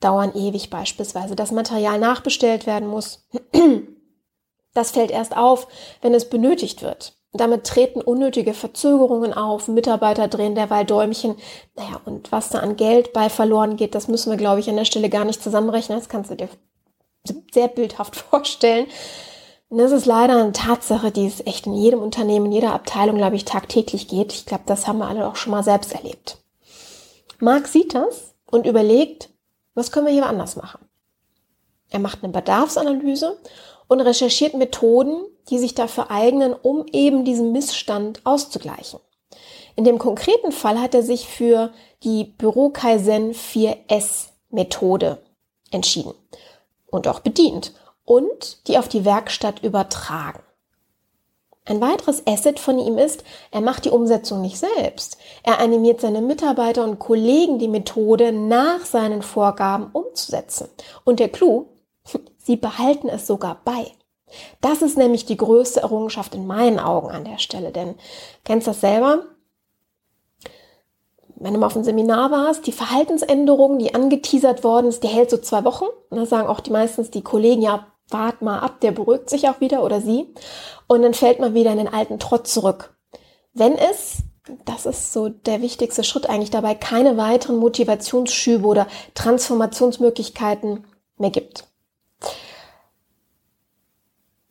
dauern 0.00 0.34
ewig 0.34 0.70
beispielsweise. 0.70 1.34
Das 1.34 1.52
Material 1.52 1.98
nachbestellt 1.98 2.66
werden 2.66 2.88
muss. 2.88 3.26
Das 4.76 4.90
fällt 4.90 5.12
erst 5.12 5.36
auf, 5.36 5.68
wenn 6.02 6.14
es 6.14 6.28
benötigt 6.28 6.82
wird. 6.82 7.16
Damit 7.32 7.64
treten 7.64 8.00
unnötige 8.00 8.54
Verzögerungen 8.54 9.32
auf, 9.32 9.68
Mitarbeiter 9.68 10.26
drehen 10.26 10.56
derweil 10.56 10.84
Däumchen. 10.84 11.36
Naja, 11.76 12.00
und 12.04 12.32
was 12.32 12.50
da 12.50 12.58
an 12.58 12.74
Geld 12.74 13.12
bei 13.12 13.28
verloren 13.28 13.76
geht, 13.76 13.94
das 13.94 14.08
müssen 14.08 14.30
wir, 14.30 14.36
glaube 14.36 14.58
ich, 14.58 14.68
an 14.68 14.74
der 14.76 14.84
Stelle 14.84 15.10
gar 15.10 15.24
nicht 15.24 15.40
zusammenrechnen. 15.40 15.96
Das 15.96 16.08
kannst 16.08 16.32
du 16.32 16.34
dir 16.34 16.48
sehr 17.52 17.68
bildhaft 17.68 18.16
vorstellen. 18.30 18.86
Und 19.70 19.78
das 19.78 19.92
ist 19.92 20.06
leider 20.06 20.36
eine 20.36 20.52
Tatsache, 20.52 21.10
die 21.10 21.26
es 21.26 21.44
echt 21.46 21.66
in 21.66 21.74
jedem 21.74 22.00
Unternehmen, 22.00 22.46
in 22.46 22.52
jeder 22.52 22.74
Abteilung, 22.74 23.16
glaube 23.16 23.36
ich, 23.36 23.44
tagtäglich 23.44 24.08
geht. 24.08 24.32
Ich 24.32 24.46
glaube, 24.46 24.64
das 24.66 24.86
haben 24.86 24.98
wir 24.98 25.08
alle 25.08 25.26
auch 25.26 25.36
schon 25.36 25.50
mal 25.50 25.64
selbst 25.64 25.92
erlebt. 25.94 26.38
Marc 27.40 27.66
sieht 27.66 27.94
das 27.94 28.34
und 28.50 28.66
überlegt, 28.66 29.30
was 29.74 29.90
können 29.90 30.06
wir 30.06 30.12
hier 30.12 30.26
anders 30.26 30.56
machen? 30.56 30.86
Er 31.90 31.98
macht 31.98 32.22
eine 32.22 32.32
Bedarfsanalyse 32.32 33.38
und 33.88 34.00
recherchiert 34.00 34.54
Methoden, 34.54 35.24
die 35.50 35.58
sich 35.58 35.74
dafür 35.74 36.10
eignen, 36.10 36.54
um 36.54 36.86
eben 36.92 37.24
diesen 37.24 37.52
Missstand 37.52 38.20
auszugleichen. 38.24 39.00
In 39.76 39.84
dem 39.84 39.98
konkreten 39.98 40.52
Fall 40.52 40.80
hat 40.80 40.94
er 40.94 41.02
sich 41.02 41.26
für 41.26 41.72
die 42.04 42.24
Büro 42.24 42.70
Kaizen 42.70 43.32
4S 43.32 44.28
Methode 44.50 45.18
entschieden 45.72 46.14
und 46.94 47.08
auch 47.08 47.20
bedient 47.20 47.72
und 48.04 48.66
die 48.68 48.78
auf 48.78 48.88
die 48.88 49.04
Werkstatt 49.04 49.62
übertragen. 49.62 50.40
Ein 51.66 51.80
weiteres 51.80 52.26
Asset 52.26 52.60
von 52.60 52.78
ihm 52.78 52.98
ist, 52.98 53.24
er 53.50 53.62
macht 53.62 53.86
die 53.86 53.90
Umsetzung 53.90 54.42
nicht 54.42 54.58
selbst. 54.58 55.16
Er 55.42 55.60
animiert 55.60 56.00
seine 56.00 56.20
Mitarbeiter 56.20 56.84
und 56.84 56.98
Kollegen, 56.98 57.58
die 57.58 57.68
Methode 57.68 58.32
nach 58.32 58.84
seinen 58.84 59.22
Vorgaben 59.22 59.86
umzusetzen. 59.92 60.68
Und 61.04 61.20
der 61.20 61.30
Clou, 61.30 61.66
sie 62.36 62.56
behalten 62.56 63.08
es 63.08 63.26
sogar 63.26 63.62
bei. 63.64 63.86
Das 64.60 64.82
ist 64.82 64.98
nämlich 64.98 65.24
die 65.24 65.38
größte 65.38 65.80
Errungenschaft 65.80 66.34
in 66.34 66.46
meinen 66.46 66.78
Augen 66.78 67.10
an 67.10 67.24
der 67.24 67.38
Stelle, 67.38 67.72
denn 67.72 67.94
kennst 68.44 68.66
das 68.66 68.80
selber? 68.80 69.24
Wenn 71.44 71.52
du 71.52 71.60
mal 71.60 71.66
auf 71.66 71.76
einem 71.76 71.84
Seminar 71.84 72.30
warst, 72.30 72.66
die 72.66 72.72
Verhaltensänderung, 72.72 73.78
die 73.78 73.94
angeteasert 73.94 74.64
worden 74.64 74.86
ist, 74.86 75.02
die 75.02 75.08
hält 75.08 75.28
so 75.28 75.36
zwei 75.36 75.62
Wochen. 75.64 75.84
Und 76.08 76.16
da 76.16 76.24
sagen 76.24 76.48
auch 76.48 76.60
die 76.60 76.70
meistens 76.70 77.10
die 77.10 77.20
Kollegen, 77.20 77.60
ja, 77.60 77.86
wart 78.08 78.40
mal 78.40 78.60
ab, 78.60 78.80
der 78.80 78.92
beruhigt 78.92 79.28
sich 79.28 79.46
auch 79.46 79.60
wieder 79.60 79.84
oder 79.84 80.00
sie. 80.00 80.32
Und 80.86 81.02
dann 81.02 81.12
fällt 81.12 81.40
man 81.40 81.52
wieder 81.52 81.70
in 81.70 81.76
den 81.76 81.92
alten 81.92 82.18
Trott 82.18 82.46
zurück. 82.46 82.96
Wenn 83.52 83.76
es, 83.76 84.22
das 84.64 84.86
ist 84.86 85.12
so 85.12 85.28
der 85.28 85.60
wichtigste 85.60 86.02
Schritt 86.02 86.30
eigentlich 86.30 86.50
dabei, 86.50 86.74
keine 86.74 87.18
weiteren 87.18 87.56
Motivationsschübe 87.56 88.66
oder 88.66 88.86
Transformationsmöglichkeiten 89.14 90.86
mehr 91.18 91.30
gibt. 91.30 91.64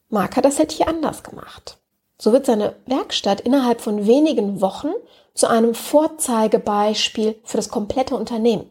Mark 0.10 0.38
hat 0.38 0.46
das 0.46 0.60
halt 0.60 0.72
hier 0.72 0.88
anders 0.88 1.24
gemacht. 1.24 1.80
So 2.20 2.32
wird 2.34 2.46
seine 2.46 2.76
Werkstatt 2.86 3.42
innerhalb 3.42 3.82
von 3.82 4.06
wenigen 4.06 4.62
Wochen 4.62 4.92
zu 5.34 5.48
einem 5.48 5.76
Vorzeigebeispiel 5.76 7.40
für 7.44 7.58
das 7.58 7.70
komplette 7.70 8.16
Unternehmen. 8.16 8.70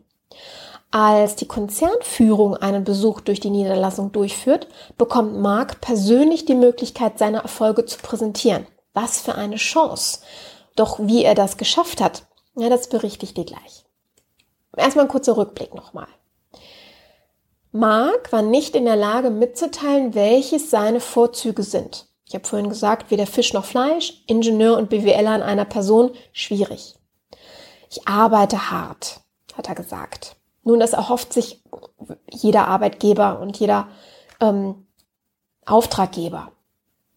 Als 0.90 1.37
die 1.37 1.49
Konzernführung 1.49 2.57
einen 2.57 2.85
Besuch 2.85 3.21
durch 3.23 3.40
die 3.40 3.50
Niederlassung 3.50 4.12
durchführt, 4.12 4.69
bekommt 4.99 5.38
Mark 5.38 5.81
persönlich 5.81 6.45
die 6.45 6.54
Möglichkeit, 6.54 7.19
seine 7.19 7.38
Erfolge 7.38 7.87
zu 7.87 7.99
präsentieren. 7.99 8.66
Was 8.92 9.21
für 9.21 9.35
eine 9.35 9.57
Chance. 9.57 10.21
Doch 10.76 10.99
wie 11.00 11.25
er 11.25 11.35
das 11.35 11.57
geschafft 11.57 12.02
hat, 12.02 12.25
ja, 12.57 12.69
das 12.69 12.88
berichte 12.88 13.25
ich 13.25 13.33
dir 13.33 13.47
gleich. 13.47 13.85
Erstmal 14.76 15.07
ein 15.07 15.11
kurzer 15.11 15.37
Rückblick 15.37 15.75
nochmal. 15.75 16.09
Mark 17.73 18.31
war 18.33 18.42
nicht 18.42 18.76
in 18.76 18.85
der 18.85 18.97
Lage 18.97 19.31
mitzuteilen, 19.31 20.14
welches 20.14 20.69
seine 20.71 21.00
Vorzüge 21.00 21.62
sind. 21.62 22.07
Ich 22.32 22.34
habe 22.34 22.48
vorhin 22.48 22.70
gesagt, 22.70 23.10
weder 23.10 23.26
Fisch 23.26 23.52
noch 23.52 23.66
Fleisch, 23.66 24.24
Ingenieur 24.26 24.78
und 24.78 24.88
BWLer 24.88 25.32
an 25.32 25.42
einer 25.42 25.66
Person, 25.66 26.12
schwierig. 26.32 26.94
Ich 27.90 28.08
arbeite 28.08 28.70
hart, 28.70 29.20
hat 29.52 29.68
er 29.68 29.74
gesagt. 29.74 30.36
Nun, 30.64 30.80
das 30.80 30.94
erhofft 30.94 31.34
sich 31.34 31.62
jeder 32.30 32.68
Arbeitgeber 32.68 33.38
und 33.38 33.58
jeder 33.58 33.88
ähm, 34.40 34.86
Auftraggeber. 35.66 36.52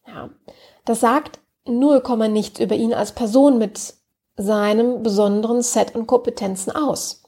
Ja. 0.05 0.31
Das 0.83 0.99
sagt 0.99 1.39
0, 1.63 2.03
nichts 2.27 2.59
über 2.59 2.75
ihn 2.75 2.93
als 2.93 3.13
Person 3.13 3.57
mit 3.57 3.93
seinem 4.35 5.01
besonderen 5.01 5.61
Set 5.61 5.95
und 5.95 6.07
Kompetenzen 6.07 6.71
aus. 6.71 7.23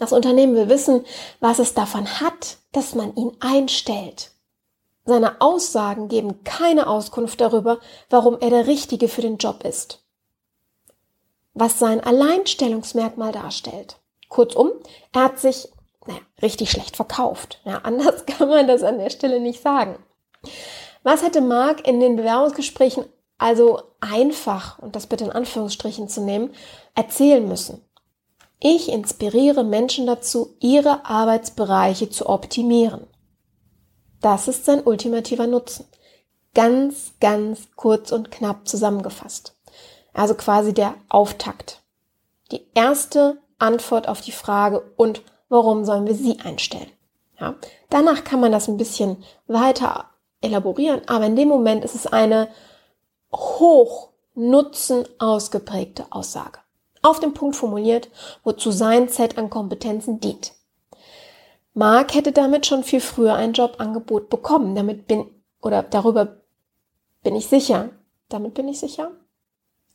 Das 0.00 0.12
Unternehmen 0.12 0.56
will 0.56 0.68
wissen, 0.68 1.04
was 1.38 1.60
es 1.60 1.72
davon 1.72 2.20
hat, 2.20 2.58
dass 2.72 2.96
man 2.96 3.14
ihn 3.14 3.30
einstellt. 3.38 4.33
Seine 5.04 5.40
Aussagen 5.40 6.08
geben 6.08 6.44
keine 6.44 6.86
Auskunft 6.86 7.40
darüber, 7.40 7.78
warum 8.08 8.38
er 8.40 8.50
der 8.50 8.66
Richtige 8.66 9.08
für 9.08 9.20
den 9.20 9.36
Job 9.36 9.64
ist. 9.64 10.02
Was 11.52 11.78
sein 11.78 12.00
Alleinstellungsmerkmal 12.00 13.32
darstellt. 13.32 13.96
Kurzum, 14.28 14.72
er 15.12 15.24
hat 15.24 15.38
sich 15.38 15.68
naja, 16.06 16.20
richtig 16.42 16.70
schlecht 16.70 16.96
verkauft. 16.96 17.60
Ja, 17.64 17.78
anders 17.82 18.26
kann 18.26 18.48
man 18.48 18.66
das 18.66 18.82
an 18.82 18.98
der 18.98 19.10
Stelle 19.10 19.40
nicht 19.40 19.62
sagen. 19.62 19.98
Was 21.02 21.22
hätte 21.22 21.40
Mark 21.40 21.86
in 21.86 22.00
den 22.00 22.16
Bewerbungsgesprächen 22.16 23.04
also 23.36 23.82
einfach, 24.00 24.78
und 24.78 24.96
das 24.96 25.06
bitte 25.06 25.24
in 25.24 25.32
Anführungsstrichen 25.32 26.08
zu 26.08 26.22
nehmen, 26.22 26.54
erzählen 26.94 27.46
müssen? 27.46 27.82
Ich 28.60 28.88
inspiriere 28.88 29.64
Menschen 29.64 30.06
dazu, 30.06 30.56
ihre 30.60 31.04
Arbeitsbereiche 31.04 32.08
zu 32.08 32.26
optimieren. 32.26 33.06
Das 34.24 34.48
ist 34.48 34.64
sein 34.64 34.82
ultimativer 34.82 35.46
Nutzen. 35.46 35.84
Ganz, 36.54 37.12
ganz 37.20 37.68
kurz 37.76 38.10
und 38.10 38.30
knapp 38.30 38.66
zusammengefasst. 38.66 39.54
Also 40.14 40.32
quasi 40.32 40.72
der 40.72 40.94
Auftakt. 41.10 41.82
Die 42.50 42.62
erste 42.72 43.36
Antwort 43.58 44.08
auf 44.08 44.22
die 44.22 44.32
Frage, 44.32 44.82
und 44.96 45.20
warum 45.50 45.84
sollen 45.84 46.06
wir 46.06 46.14
sie 46.14 46.38
einstellen? 46.40 46.90
Ja, 47.38 47.56
danach 47.90 48.24
kann 48.24 48.40
man 48.40 48.50
das 48.50 48.66
ein 48.66 48.78
bisschen 48.78 49.22
weiter 49.46 50.06
elaborieren, 50.40 51.02
aber 51.06 51.26
in 51.26 51.36
dem 51.36 51.48
Moment 51.48 51.84
ist 51.84 51.94
es 51.94 52.06
eine 52.06 52.48
hoch 53.30 54.08
nutzen 54.34 55.04
ausgeprägte 55.18 56.06
Aussage. 56.08 56.60
Auf 57.02 57.20
den 57.20 57.34
Punkt 57.34 57.56
formuliert, 57.56 58.08
wozu 58.42 58.70
sein 58.70 59.10
Set 59.10 59.36
an 59.36 59.50
Kompetenzen 59.50 60.18
dient. 60.18 60.54
Mark 61.74 62.14
hätte 62.14 62.30
damit 62.30 62.66
schon 62.66 62.84
viel 62.84 63.00
früher 63.00 63.34
ein 63.34 63.52
Jobangebot 63.52 64.30
bekommen. 64.30 64.76
Damit 64.76 65.08
bin, 65.08 65.26
oder 65.60 65.82
darüber 65.82 66.36
bin 67.22 67.34
ich 67.34 67.48
sicher. 67.48 67.90
Damit 68.28 68.54
bin 68.54 68.68
ich 68.68 68.78
sicher. 68.78 69.10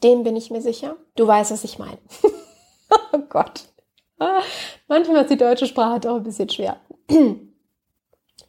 Dem 0.03 0.23
bin 0.23 0.35
ich 0.35 0.51
mir 0.51 0.61
sicher. 0.61 0.97
Du 1.15 1.25
weißt, 1.25 1.51
was 1.51 1.63
ich 1.63 1.79
meine. 1.79 1.97
oh 3.13 3.19
Gott. 3.29 3.63
Manchmal 4.89 5.23
ist 5.23 5.31
die 5.31 5.37
deutsche 5.37 5.65
Sprache 5.65 6.01
doch 6.01 6.17
ein 6.17 6.23
bisschen 6.23 6.49
schwer. 6.49 6.77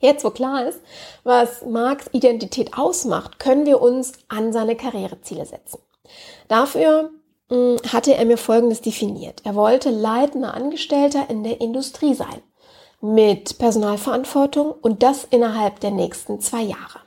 Jetzt, 0.01 0.25
wo 0.25 0.31
klar 0.31 0.67
ist, 0.67 0.81
was 1.23 1.65
Marks 1.65 2.09
Identität 2.13 2.77
ausmacht, 2.77 3.39
können 3.39 3.67
wir 3.67 3.81
uns 3.81 4.15
an 4.29 4.53
seine 4.53 4.77
Karriereziele 4.77 5.47
setzen. 5.47 5.79
Dafür 6.49 7.11
hm, 7.49 7.77
hatte 7.93 8.15
er 8.15 8.25
mir 8.25 8.39
Folgendes 8.39 8.81
definiert. 8.81 9.43
Er 9.45 9.55
wollte 9.55 9.91
leitender 9.91 10.55
Angestellter 10.55 11.29
in 11.29 11.45
der 11.45 11.61
Industrie 11.61 12.15
sein 12.15 12.43
mit 13.01 13.59
Personalverantwortung 13.59 14.73
und 14.73 15.03
das 15.03 15.25
innerhalb 15.25 15.81
der 15.81 15.91
nächsten 15.91 16.41
zwei 16.41 16.63
Jahre. 16.63 17.01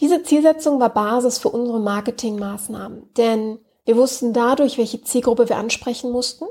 Diese 0.00 0.22
Zielsetzung 0.22 0.78
war 0.80 0.90
Basis 0.90 1.38
für 1.38 1.48
unsere 1.48 1.80
Marketingmaßnahmen, 1.80 3.12
denn 3.16 3.58
wir 3.84 3.96
wussten 3.96 4.32
dadurch, 4.32 4.78
welche 4.78 5.02
Zielgruppe 5.02 5.48
wir 5.48 5.56
ansprechen 5.56 6.10
mussten. 6.12 6.44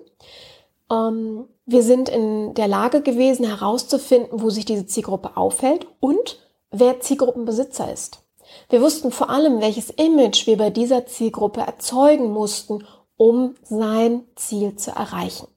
Ähm, 0.91 1.45
wir 1.65 1.83
sind 1.83 2.09
in 2.09 2.53
der 2.55 2.67
Lage 2.67 3.01
gewesen, 3.01 3.45
herauszufinden, 3.45 4.41
wo 4.41 4.49
sich 4.49 4.65
diese 4.65 4.85
Zielgruppe 4.85 5.37
aufhält 5.37 5.87
und 5.99 6.39
wer 6.71 6.99
Zielgruppenbesitzer 6.99 7.91
ist. 7.91 8.23
Wir 8.69 8.81
wussten 8.81 9.11
vor 9.11 9.29
allem, 9.29 9.61
welches 9.61 9.89
Image 9.91 10.47
wir 10.47 10.57
bei 10.57 10.69
dieser 10.69 11.05
Zielgruppe 11.05 11.61
erzeugen 11.61 12.31
mussten, 12.31 12.85
um 13.17 13.55
sein 13.63 14.23
Ziel 14.35 14.75
zu 14.75 14.91
erreichen. 14.91 15.47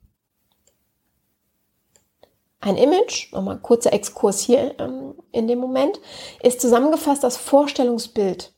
Ein 2.60 2.76
Image, 2.76 3.32
nochmal 3.32 3.58
kurzer 3.58 3.92
Exkurs 3.92 4.40
hier 4.40 4.74
ähm, 4.78 5.14
in 5.32 5.48
dem 5.48 5.58
Moment, 5.58 5.98
ist 6.42 6.60
zusammengefasst 6.60 7.24
das 7.24 7.38
Vorstellungsbild. 7.38 8.52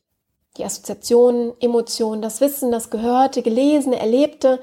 Die 0.57 0.65
Assoziationen, 0.65 1.53
Emotionen, 1.61 2.21
das 2.21 2.41
Wissen, 2.41 2.73
das 2.73 2.91
Gehörte, 2.91 3.43
Gelesene, 3.43 3.99
Erlebte, 3.99 4.61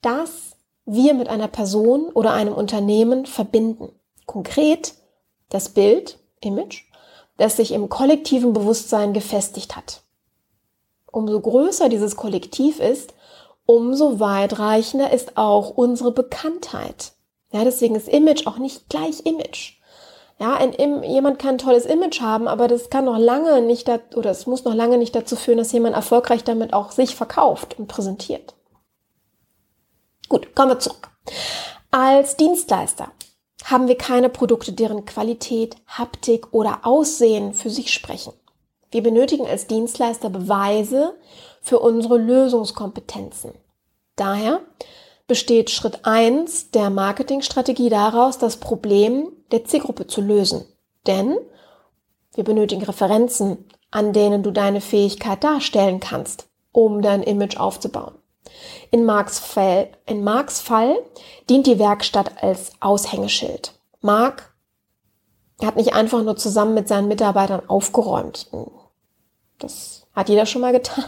das 0.00 0.56
wir 0.86 1.12
mit 1.12 1.28
einer 1.28 1.48
Person 1.48 2.06
oder 2.06 2.32
einem 2.32 2.54
Unternehmen 2.54 3.26
verbinden. 3.26 3.92
Konkret 4.24 4.94
das 5.50 5.68
Bild, 5.68 6.18
Image, 6.40 6.84
das 7.36 7.56
sich 7.56 7.72
im 7.72 7.88
kollektiven 7.88 8.52
Bewusstsein 8.52 9.12
gefestigt 9.12 9.76
hat. 9.76 10.02
Umso 11.10 11.40
größer 11.40 11.88
dieses 11.88 12.16
Kollektiv 12.16 12.80
ist, 12.80 13.14
umso 13.66 14.18
weitreichender 14.18 15.12
ist 15.12 15.36
auch 15.36 15.70
unsere 15.70 16.12
Bekanntheit. 16.12 17.12
Ja, 17.50 17.64
deswegen 17.64 17.94
ist 17.94 18.08
Image 18.08 18.46
auch 18.46 18.58
nicht 18.58 18.88
gleich 18.88 19.24
Image. 19.24 19.74
Ja, 20.38 20.54
ein, 20.54 21.02
jemand 21.02 21.38
kann 21.38 21.56
ein 21.56 21.58
tolles 21.58 21.84
Image 21.84 22.20
haben, 22.20 22.46
aber 22.46 22.68
das 22.68 22.90
kann 22.90 23.06
noch 23.06 23.18
lange 23.18 23.60
nicht, 23.60 23.88
dat, 23.88 24.16
oder 24.16 24.30
es 24.30 24.46
muss 24.46 24.64
noch 24.64 24.74
lange 24.74 24.96
nicht 24.96 25.14
dazu 25.14 25.34
führen, 25.34 25.58
dass 25.58 25.72
jemand 25.72 25.96
erfolgreich 25.96 26.44
damit 26.44 26.72
auch 26.72 26.92
sich 26.92 27.16
verkauft 27.16 27.78
und 27.78 27.88
präsentiert. 27.88 28.54
Gut, 30.28 30.54
kommen 30.54 30.72
wir 30.72 30.78
zurück. 30.78 31.10
Als 31.90 32.36
Dienstleister 32.36 33.10
haben 33.64 33.88
wir 33.88 33.96
keine 33.96 34.28
Produkte, 34.28 34.72
deren 34.72 35.04
Qualität, 35.06 35.76
Haptik 35.86 36.52
oder 36.52 36.80
Aussehen 36.84 37.52
für 37.52 37.70
sich 37.70 37.92
sprechen. 37.92 38.32
Wir 38.90 39.02
benötigen 39.02 39.46
als 39.46 39.66
Dienstleister 39.66 40.30
Beweise 40.30 41.14
für 41.60 41.80
unsere 41.80 42.16
Lösungskompetenzen. 42.16 43.52
Daher 44.16 44.60
besteht 45.28 45.70
Schritt 45.70 46.00
eins 46.04 46.72
der 46.72 46.90
Marketingstrategie 46.90 47.90
daraus, 47.90 48.38
das 48.38 48.56
Problem 48.56 49.30
der 49.52 49.64
Zielgruppe 49.64 50.08
zu 50.08 50.20
lösen. 50.20 50.64
Denn 51.06 51.36
wir 52.34 52.44
benötigen 52.44 52.82
Referenzen, 52.82 53.64
an 53.90 54.12
denen 54.12 54.42
du 54.42 54.50
deine 54.50 54.80
Fähigkeit 54.80 55.44
darstellen 55.44 56.00
kannst, 56.00 56.48
um 56.72 57.02
dein 57.02 57.22
Image 57.22 57.58
aufzubauen. 57.58 58.14
In 58.90 59.04
Marks 59.04 59.38
Fall, 59.38 59.90
in 60.06 60.24
Marks 60.24 60.60
Fall 60.60 60.98
dient 61.48 61.66
die 61.66 61.78
Werkstatt 61.78 62.42
als 62.42 62.72
Aushängeschild. 62.80 63.78
Mark 64.00 64.54
hat 65.62 65.76
nicht 65.76 65.94
einfach 65.94 66.22
nur 66.22 66.36
zusammen 66.36 66.74
mit 66.74 66.88
seinen 66.88 67.08
Mitarbeitern 67.08 67.68
aufgeräumt. 67.68 68.48
Das 69.58 70.06
hat 70.14 70.28
jeder 70.28 70.46
schon 70.46 70.62
mal 70.62 70.72
getan. 70.72 71.04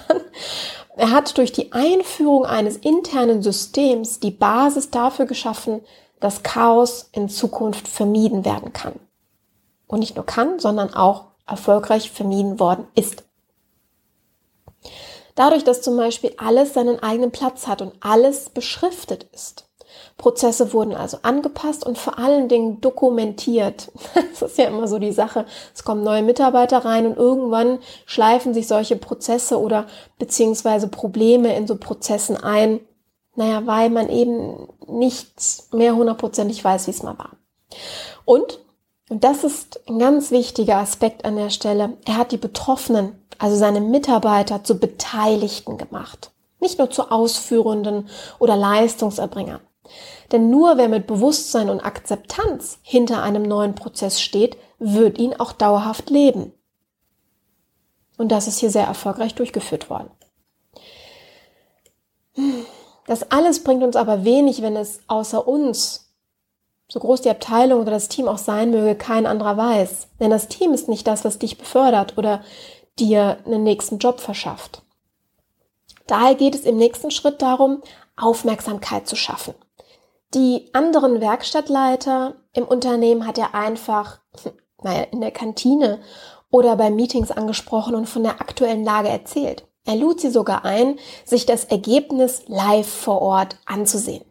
Er 0.96 1.10
hat 1.10 1.38
durch 1.38 1.52
die 1.52 1.72
Einführung 1.72 2.44
eines 2.44 2.76
internen 2.76 3.42
Systems 3.42 4.20
die 4.20 4.30
Basis 4.30 4.90
dafür 4.90 5.26
geschaffen, 5.26 5.80
dass 6.18 6.42
Chaos 6.42 7.08
in 7.12 7.28
Zukunft 7.28 7.88
vermieden 7.88 8.44
werden 8.44 8.72
kann. 8.72 8.94
Und 9.86 10.00
nicht 10.00 10.16
nur 10.16 10.26
kann, 10.26 10.58
sondern 10.58 10.94
auch 10.94 11.26
erfolgreich 11.46 12.10
vermieden 12.10 12.60
worden 12.60 12.86
ist. 12.94 13.24
Dadurch, 15.34 15.64
dass 15.64 15.82
zum 15.82 15.96
Beispiel 15.96 16.34
alles 16.36 16.74
seinen 16.74 17.02
eigenen 17.02 17.32
Platz 17.32 17.66
hat 17.66 17.82
und 17.82 17.94
alles 18.00 18.50
beschriftet 18.50 19.24
ist. 19.32 19.69
Prozesse 20.20 20.74
wurden 20.74 20.94
also 20.94 21.16
angepasst 21.22 21.84
und 21.84 21.96
vor 21.96 22.18
allen 22.18 22.48
Dingen 22.48 22.80
dokumentiert. 22.80 23.90
Das 24.40 24.52
ist 24.52 24.58
ja 24.58 24.66
immer 24.66 24.86
so 24.86 24.98
die 24.98 25.12
Sache. 25.12 25.44
Es 25.74 25.84
kommen 25.84 26.02
neue 26.02 26.22
Mitarbeiter 26.22 26.84
rein 26.84 27.06
und 27.06 27.16
irgendwann 27.16 27.78
schleifen 28.06 28.54
sich 28.54 28.68
solche 28.68 28.96
Prozesse 28.96 29.58
oder 29.58 29.86
beziehungsweise 30.18 30.88
Probleme 30.88 31.54
in 31.56 31.66
so 31.66 31.76
Prozessen 31.76 32.36
ein. 32.36 32.80
Naja, 33.34 33.66
weil 33.66 33.90
man 33.90 34.08
eben 34.08 34.68
nicht 34.86 35.72
mehr 35.72 35.94
hundertprozentig 35.94 36.62
weiß, 36.62 36.86
wie 36.86 36.90
es 36.92 37.02
mal 37.02 37.18
war. 37.18 37.32
Und, 38.24 38.60
und 39.08 39.24
das 39.24 39.44
ist 39.44 39.80
ein 39.88 39.98
ganz 39.98 40.30
wichtiger 40.30 40.76
Aspekt 40.76 41.24
an 41.24 41.36
der 41.36 41.50
Stelle, 41.50 41.96
er 42.06 42.16
hat 42.16 42.32
die 42.32 42.38
Betroffenen 42.38 43.22
also 43.38 43.56
seine 43.56 43.80
Mitarbeiter 43.80 44.64
zu 44.64 44.78
Beteiligten 44.78 45.78
gemacht, 45.78 46.30
nicht 46.60 46.78
nur 46.78 46.90
zu 46.90 47.10
Ausführenden 47.10 48.08
oder 48.38 48.56
Leistungserbringern. 48.56 49.60
Denn 50.32 50.50
nur 50.50 50.76
wer 50.76 50.88
mit 50.88 51.06
Bewusstsein 51.06 51.70
und 51.70 51.80
Akzeptanz 51.80 52.78
hinter 52.82 53.22
einem 53.22 53.42
neuen 53.42 53.74
Prozess 53.74 54.20
steht, 54.20 54.56
wird 54.78 55.18
ihn 55.18 55.34
auch 55.34 55.52
dauerhaft 55.52 56.10
leben. 56.10 56.52
Und 58.16 58.28
das 58.28 58.46
ist 58.46 58.58
hier 58.58 58.70
sehr 58.70 58.84
erfolgreich 58.84 59.34
durchgeführt 59.34 59.90
worden. 59.90 60.10
Das 63.06 63.30
alles 63.30 63.64
bringt 63.64 63.82
uns 63.82 63.96
aber 63.96 64.24
wenig, 64.24 64.62
wenn 64.62 64.76
es 64.76 65.00
außer 65.08 65.48
uns, 65.48 66.10
so 66.88 67.00
groß 67.00 67.22
die 67.22 67.30
Abteilung 67.30 67.80
oder 67.80 67.92
das 67.92 68.08
Team 68.08 68.28
auch 68.28 68.38
sein 68.38 68.70
möge, 68.70 68.94
kein 68.94 69.26
anderer 69.26 69.56
weiß. 69.56 70.08
Denn 70.20 70.30
das 70.30 70.48
Team 70.48 70.72
ist 70.72 70.88
nicht 70.88 71.06
das, 71.06 71.24
was 71.24 71.38
dich 71.38 71.56
befördert 71.58 72.18
oder 72.18 72.42
dir 72.98 73.38
einen 73.46 73.62
nächsten 73.62 73.98
Job 73.98 74.20
verschafft. 74.20 74.82
Daher 76.06 76.34
geht 76.34 76.54
es 76.54 76.62
im 76.62 76.76
nächsten 76.76 77.10
Schritt 77.10 77.40
darum, 77.40 77.82
Aufmerksamkeit 78.16 79.06
zu 79.06 79.16
schaffen. 79.16 79.54
Die 80.34 80.70
anderen 80.72 81.20
Werkstattleiter 81.20 82.36
im 82.52 82.64
Unternehmen 82.64 83.26
hat 83.26 83.36
er 83.38 83.54
einfach, 83.54 84.20
naja, 84.82 85.02
in 85.10 85.20
der 85.20 85.32
Kantine 85.32 86.00
oder 86.50 86.76
bei 86.76 86.90
Meetings 86.90 87.30
angesprochen 87.30 87.94
und 87.94 88.08
von 88.08 88.22
der 88.22 88.40
aktuellen 88.40 88.84
Lage 88.84 89.08
erzählt. 89.08 89.66
Er 89.84 89.96
lud 89.96 90.20
sie 90.20 90.30
sogar 90.30 90.64
ein, 90.64 90.98
sich 91.24 91.46
das 91.46 91.64
Ergebnis 91.64 92.44
live 92.46 92.88
vor 92.88 93.22
Ort 93.22 93.56
anzusehen. 93.66 94.24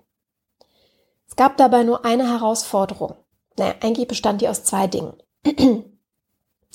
Es 1.27 1.35
gab 1.35 1.57
dabei 1.57 1.83
nur 1.83 2.05
eine 2.05 2.29
Herausforderung. 2.29 3.15
Naja, 3.57 3.75
eigentlich 3.81 4.07
bestand 4.07 4.41
die 4.41 4.47
aus 4.47 4.63
zwei 4.63 4.87
Dingen. 4.87 5.13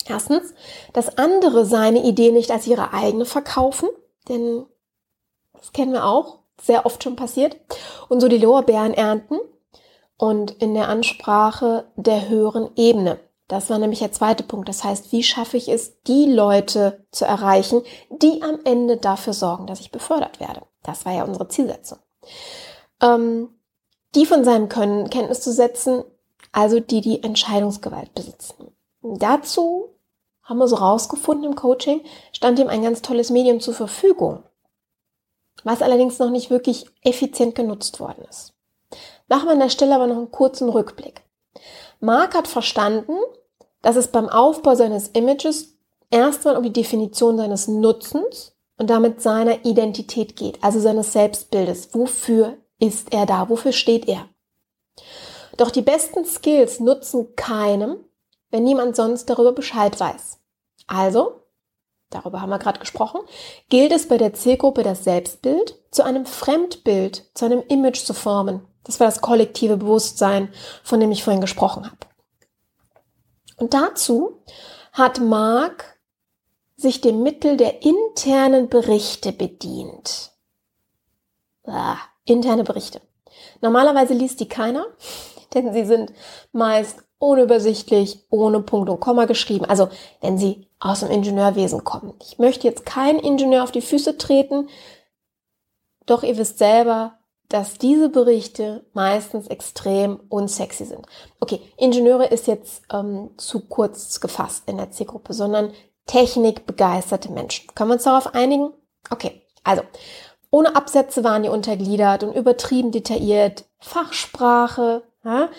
Erstens, 0.07 0.53
dass 0.93 1.17
andere 1.17 1.65
seine 1.65 2.03
Idee 2.03 2.31
nicht 2.31 2.51
als 2.51 2.67
ihre 2.67 2.93
eigene 2.93 3.25
verkaufen, 3.25 3.89
denn 4.29 4.65
das 5.53 5.71
kennen 5.71 5.93
wir 5.93 6.05
auch, 6.05 6.44
sehr 6.61 6.85
oft 6.85 7.03
schon 7.03 7.15
passiert, 7.15 7.57
und 8.09 8.21
so 8.21 8.27
die 8.27 8.37
Lorbeeren 8.37 8.93
ernten 8.93 9.39
und 10.17 10.51
in 10.51 10.73
der 10.73 10.87
Ansprache 10.87 11.91
der 11.95 12.29
höheren 12.29 12.69
Ebene. 12.75 13.19
Das 13.47 13.69
war 13.69 13.77
nämlich 13.77 13.99
der 13.99 14.11
zweite 14.11 14.43
Punkt. 14.43 14.67
Das 14.67 14.83
heißt, 14.83 15.11
wie 15.11 15.21
schaffe 15.21 15.57
ich 15.57 15.69
es, 15.69 16.01
die 16.03 16.25
Leute 16.25 17.05
zu 17.11 17.25
erreichen, 17.25 17.83
die 18.09 18.41
am 18.41 18.59
Ende 18.63 18.97
dafür 18.97 19.33
sorgen, 19.33 19.67
dass 19.67 19.81
ich 19.81 19.91
befördert 19.91 20.39
werde? 20.39 20.63
Das 20.81 21.05
war 21.05 21.13
ja 21.13 21.23
unsere 21.23 21.47
Zielsetzung. 21.47 21.99
Ähm, 23.01 23.49
die 24.15 24.25
von 24.25 24.43
seinem 24.43 24.69
Können 24.69 25.09
Kenntnis 25.09 25.41
zu 25.41 25.51
setzen, 25.51 26.03
also 26.51 26.79
die 26.79 27.01
die 27.01 27.21
Entscheidungsgewalt 27.21 28.13
besitzen. 28.15 28.71
Dazu 29.01 29.95
haben 30.41 30.57
wir 30.57 30.67
so 30.67 30.77
rausgefunden 30.77 31.45
im 31.45 31.55
Coaching, 31.55 32.01
stand 32.31 32.59
ihm 32.59 32.69
ein 32.69 32.81
ganz 32.81 33.01
tolles 33.01 33.29
Medium 33.29 33.59
zur 33.59 33.73
Verfügung, 33.73 34.43
was 35.65 35.81
allerdings 35.81 36.19
noch 36.19 36.29
nicht 36.29 36.49
wirklich 36.49 36.85
effizient 37.01 37.55
genutzt 37.55 37.99
worden 37.99 38.23
ist. 38.29 38.53
Machen 39.27 39.47
wir 39.47 39.53
an 39.53 39.59
der 39.59 39.69
Stelle 39.69 39.95
aber 39.95 40.07
noch 40.07 40.15
einen 40.15 40.31
kurzen 40.31 40.69
Rückblick. 40.69 41.23
Mark 41.99 42.35
hat 42.35 42.47
verstanden, 42.47 43.17
dass 43.81 43.95
es 43.95 44.07
beim 44.07 44.29
Aufbau 44.29 44.75
seines 44.75 45.09
Images 45.09 45.75
erstmal 46.11 46.55
um 46.55 46.63
die 46.63 46.73
Definition 46.73 47.37
seines 47.37 47.67
Nutzens 47.67 48.55
und 48.77 48.89
damit 48.89 49.21
seiner 49.21 49.65
Identität 49.65 50.35
geht, 50.35 50.63
also 50.63 50.79
seines 50.79 51.13
Selbstbildes. 51.13 51.89
Wofür 51.93 52.57
ist 52.79 53.13
er 53.13 53.25
da? 53.25 53.49
Wofür 53.49 53.71
steht 53.71 54.07
er? 54.07 54.29
Doch 55.57 55.71
die 55.71 55.81
besten 55.81 56.25
Skills 56.25 56.79
nutzen 56.79 57.35
keinem, 57.35 57.97
wenn 58.51 58.63
niemand 58.63 58.95
sonst 58.95 59.29
darüber 59.29 59.53
Bescheid 59.53 59.99
weiß. 59.99 60.39
Also, 60.87 61.41
darüber 62.15 62.41
haben 62.41 62.49
wir 62.49 62.59
gerade 62.59 62.79
gesprochen, 62.79 63.21
gilt 63.69 63.91
es 63.91 64.07
bei 64.07 64.17
der 64.17 64.33
Zielgruppe 64.33 64.83
das 64.83 65.03
Selbstbild 65.03 65.77
zu 65.91 66.03
einem 66.03 66.25
Fremdbild, 66.25 67.29
zu 67.33 67.45
einem 67.45 67.63
Image 67.67 68.03
zu 68.03 68.13
formen. 68.13 68.65
Das 68.83 68.99
war 68.99 69.07
das 69.07 69.21
kollektive 69.21 69.77
Bewusstsein, 69.77 70.53
von 70.83 70.99
dem 70.99 71.11
ich 71.11 71.23
vorhin 71.23 71.41
gesprochen 71.41 71.85
habe. 71.85 71.97
Und 73.57 73.73
dazu 73.73 74.43
hat 74.91 75.19
Mark 75.19 75.99
sich 76.77 77.01
dem 77.01 77.23
Mittel 77.23 77.57
der 77.57 77.83
internen 77.83 78.69
Berichte 78.69 79.31
bedient. 79.31 80.31
Ah, 81.65 81.97
interne 82.25 82.63
Berichte. 82.63 83.01
Normalerweise 83.61 84.13
liest 84.13 84.39
die 84.39 84.47
keiner, 84.47 84.85
denn 85.53 85.73
sie 85.73 85.85
sind 85.85 86.13
meist 86.51 87.04
unübersichtlich, 87.19 88.25
ohne 88.29 88.61
Punkt 88.61 88.89
und 88.89 88.99
Komma 88.99 89.25
geschrieben. 89.25 89.65
Also 89.65 89.89
wenn 90.21 90.37
sie 90.37 90.67
aus 90.79 90.99
dem 90.99 91.11
Ingenieurwesen 91.11 91.83
kommen. 91.83 92.13
Ich 92.21 92.37
möchte 92.37 92.67
jetzt 92.67 92.85
keinen 92.85 93.19
Ingenieur 93.19 93.63
auf 93.63 93.71
die 93.71 93.81
Füße 93.81 94.17
treten, 94.17 94.67
doch 96.05 96.23
ihr 96.23 96.37
wisst 96.37 96.59
selber, 96.59 97.17
dass 97.49 97.77
diese 97.77 98.09
Berichte 98.09 98.85
meistens 98.93 99.47
extrem 99.47 100.19
unsexy 100.29 100.85
sind. 100.85 101.05
Okay, 101.39 101.61
Ingenieure 101.77 102.25
ist 102.25 102.47
jetzt 102.47 102.83
ähm, 102.91 103.31
zu 103.37 103.61
kurz 103.61 104.19
gefasst 104.19 104.63
in 104.67 104.77
der 104.77 104.91
Zielgruppe, 104.91 105.33
sondern 105.33 105.71
technikbegeisterte 106.07 107.31
Menschen. 107.31 107.67
Können 107.73 107.91
wir 107.91 107.95
uns 107.95 108.03
darauf 108.03 108.33
einigen? 108.33 108.73
Okay, 109.09 109.41
also 109.63 109.83
ohne 110.49 110.75
Absätze 110.75 111.23
waren 111.23 111.43
die 111.43 111.49
untergliedert 111.49 112.23
und 112.23 112.35
übertrieben 112.35 112.91
detailliert. 112.91 113.65
Fachsprache, 113.79 115.03
ja, 115.23 115.49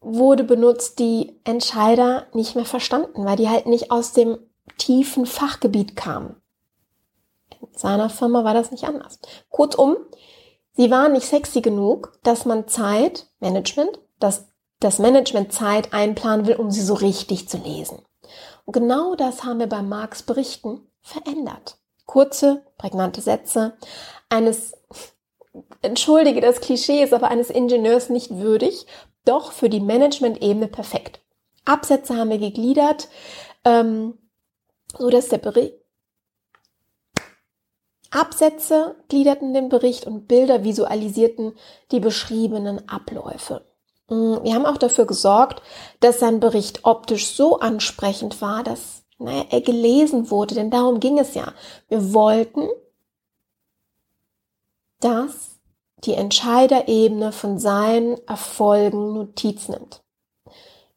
wurde 0.00 0.44
benutzt, 0.44 0.98
die 0.98 1.40
Entscheider 1.44 2.26
nicht 2.32 2.54
mehr 2.54 2.64
verstanden, 2.64 3.24
weil 3.24 3.36
die 3.36 3.48
halt 3.48 3.66
nicht 3.66 3.90
aus 3.90 4.12
dem 4.12 4.38
tiefen 4.78 5.26
Fachgebiet 5.26 5.96
kamen. 5.96 6.36
In 7.60 7.68
seiner 7.76 8.10
Firma 8.10 8.44
war 8.44 8.54
das 8.54 8.70
nicht 8.70 8.84
anders. 8.84 9.18
Kurzum, 9.48 9.96
sie 10.72 10.90
waren 10.90 11.12
nicht 11.12 11.26
sexy 11.26 11.60
genug, 11.60 12.18
dass 12.22 12.44
man 12.44 12.68
Zeit, 12.68 13.26
Management, 13.40 13.98
dass 14.18 14.48
das 14.80 14.98
Management 14.98 15.52
Zeit 15.52 15.92
einplanen 15.92 16.46
will, 16.46 16.56
um 16.56 16.70
sie 16.70 16.82
so 16.82 16.94
richtig 16.94 17.48
zu 17.48 17.56
lesen. 17.58 18.02
Und 18.64 18.72
genau 18.72 19.14
das 19.14 19.44
haben 19.44 19.60
wir 19.60 19.68
bei 19.68 19.82
Marx 19.82 20.22
Berichten 20.22 20.90
verändert. 21.00 21.78
Kurze, 22.04 22.62
prägnante 22.78 23.20
Sätze 23.20 23.76
eines, 24.28 24.74
entschuldige 25.82 26.40
das 26.40 26.60
Klischee, 26.60 27.02
ist 27.02 27.14
aber 27.14 27.28
eines 27.28 27.50
Ingenieurs 27.50 28.10
nicht 28.10 28.36
würdig, 28.36 28.86
doch 29.26 29.52
für 29.52 29.68
die 29.68 29.80
Management-Ebene 29.80 30.68
perfekt. 30.68 31.20
Absätze 31.64 32.16
haben 32.16 32.30
wir 32.30 32.38
gegliedert, 32.38 33.08
ähm, 33.64 34.18
so 34.96 35.10
dass 35.10 35.28
der 35.28 35.38
Bericht 35.38 35.74
Absätze 38.10 38.96
gliederten 39.08 39.52
den 39.52 39.68
Bericht 39.68 40.06
und 40.06 40.28
Bilder 40.28 40.64
visualisierten 40.64 41.54
die 41.90 42.00
beschriebenen 42.00 42.88
Abläufe. 42.88 43.66
Mm, 44.08 44.36
wir 44.42 44.54
haben 44.54 44.66
auch 44.66 44.78
dafür 44.78 45.06
gesorgt, 45.06 45.60
dass 46.00 46.20
sein 46.20 46.40
Bericht 46.40 46.84
optisch 46.84 47.28
so 47.34 47.58
ansprechend 47.58 48.40
war, 48.40 48.62
dass 48.62 49.02
naja, 49.18 49.44
er 49.50 49.60
gelesen 49.60 50.30
wurde, 50.30 50.54
denn 50.54 50.70
darum 50.70 51.00
ging 51.00 51.18
es 51.18 51.34
ja. 51.34 51.52
Wir 51.88 52.12
wollten, 52.14 52.68
dass 55.00 55.55
die 56.04 56.14
Entscheiderebene 56.14 57.32
von 57.32 57.58
seinen 57.58 58.18
Erfolgen 58.26 59.14
Notiz 59.14 59.68
nimmt. 59.68 60.02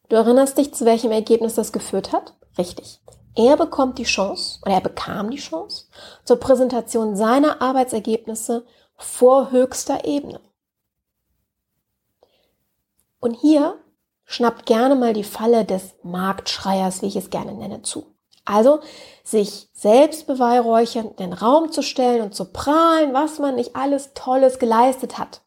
Du 0.10 0.16
erinnerst 0.16 0.58
dich, 0.58 0.74
zu 0.74 0.86
welchem 0.86 1.12
Ergebnis 1.12 1.56
das 1.56 1.72
geführt 1.72 2.12
hat? 2.12 2.34
Richtig. 2.58 3.00
Er 3.36 3.56
bekommt 3.56 4.00
die 4.00 4.04
Chance, 4.04 4.60
oder 4.64 4.74
er 4.74 4.82
bekam 4.82 5.30
die 5.30 5.38
Chance, 5.38 5.86
zur 6.26 6.38
Präsentation 6.38 7.16
seiner 7.16 7.62
Arbeitsergebnisse 7.62 8.66
vor 8.98 9.52
höchster 9.52 10.04
Ebene. 10.04 10.42
Und 13.20 13.36
hier 13.36 13.80
schnappt 14.26 14.66
gerne 14.66 14.96
mal 14.96 15.14
die 15.14 15.24
Falle 15.24 15.64
des 15.64 15.96
Marktschreiers, 16.04 17.02
wie 17.02 17.08
ich 17.08 17.16
es 17.16 17.30
gerne 17.30 17.54
nenne, 17.54 17.82
zu. 17.82 18.16
Also 18.50 18.80
sich 19.24 19.70
selbst 19.74 20.26
beweihräuchern, 20.26 21.16
den 21.18 21.34
Raum 21.34 21.72
zu 21.72 21.84
stellen 21.84 22.24
und 22.24 22.34
zu 22.34 22.46
prahlen, 22.46 23.14
was 23.14 23.38
man 23.38 23.56
nicht 23.56 23.76
alles 23.76 24.16
Tolles 24.16 24.58
geleistet 24.58 25.20
hat. 25.20 25.42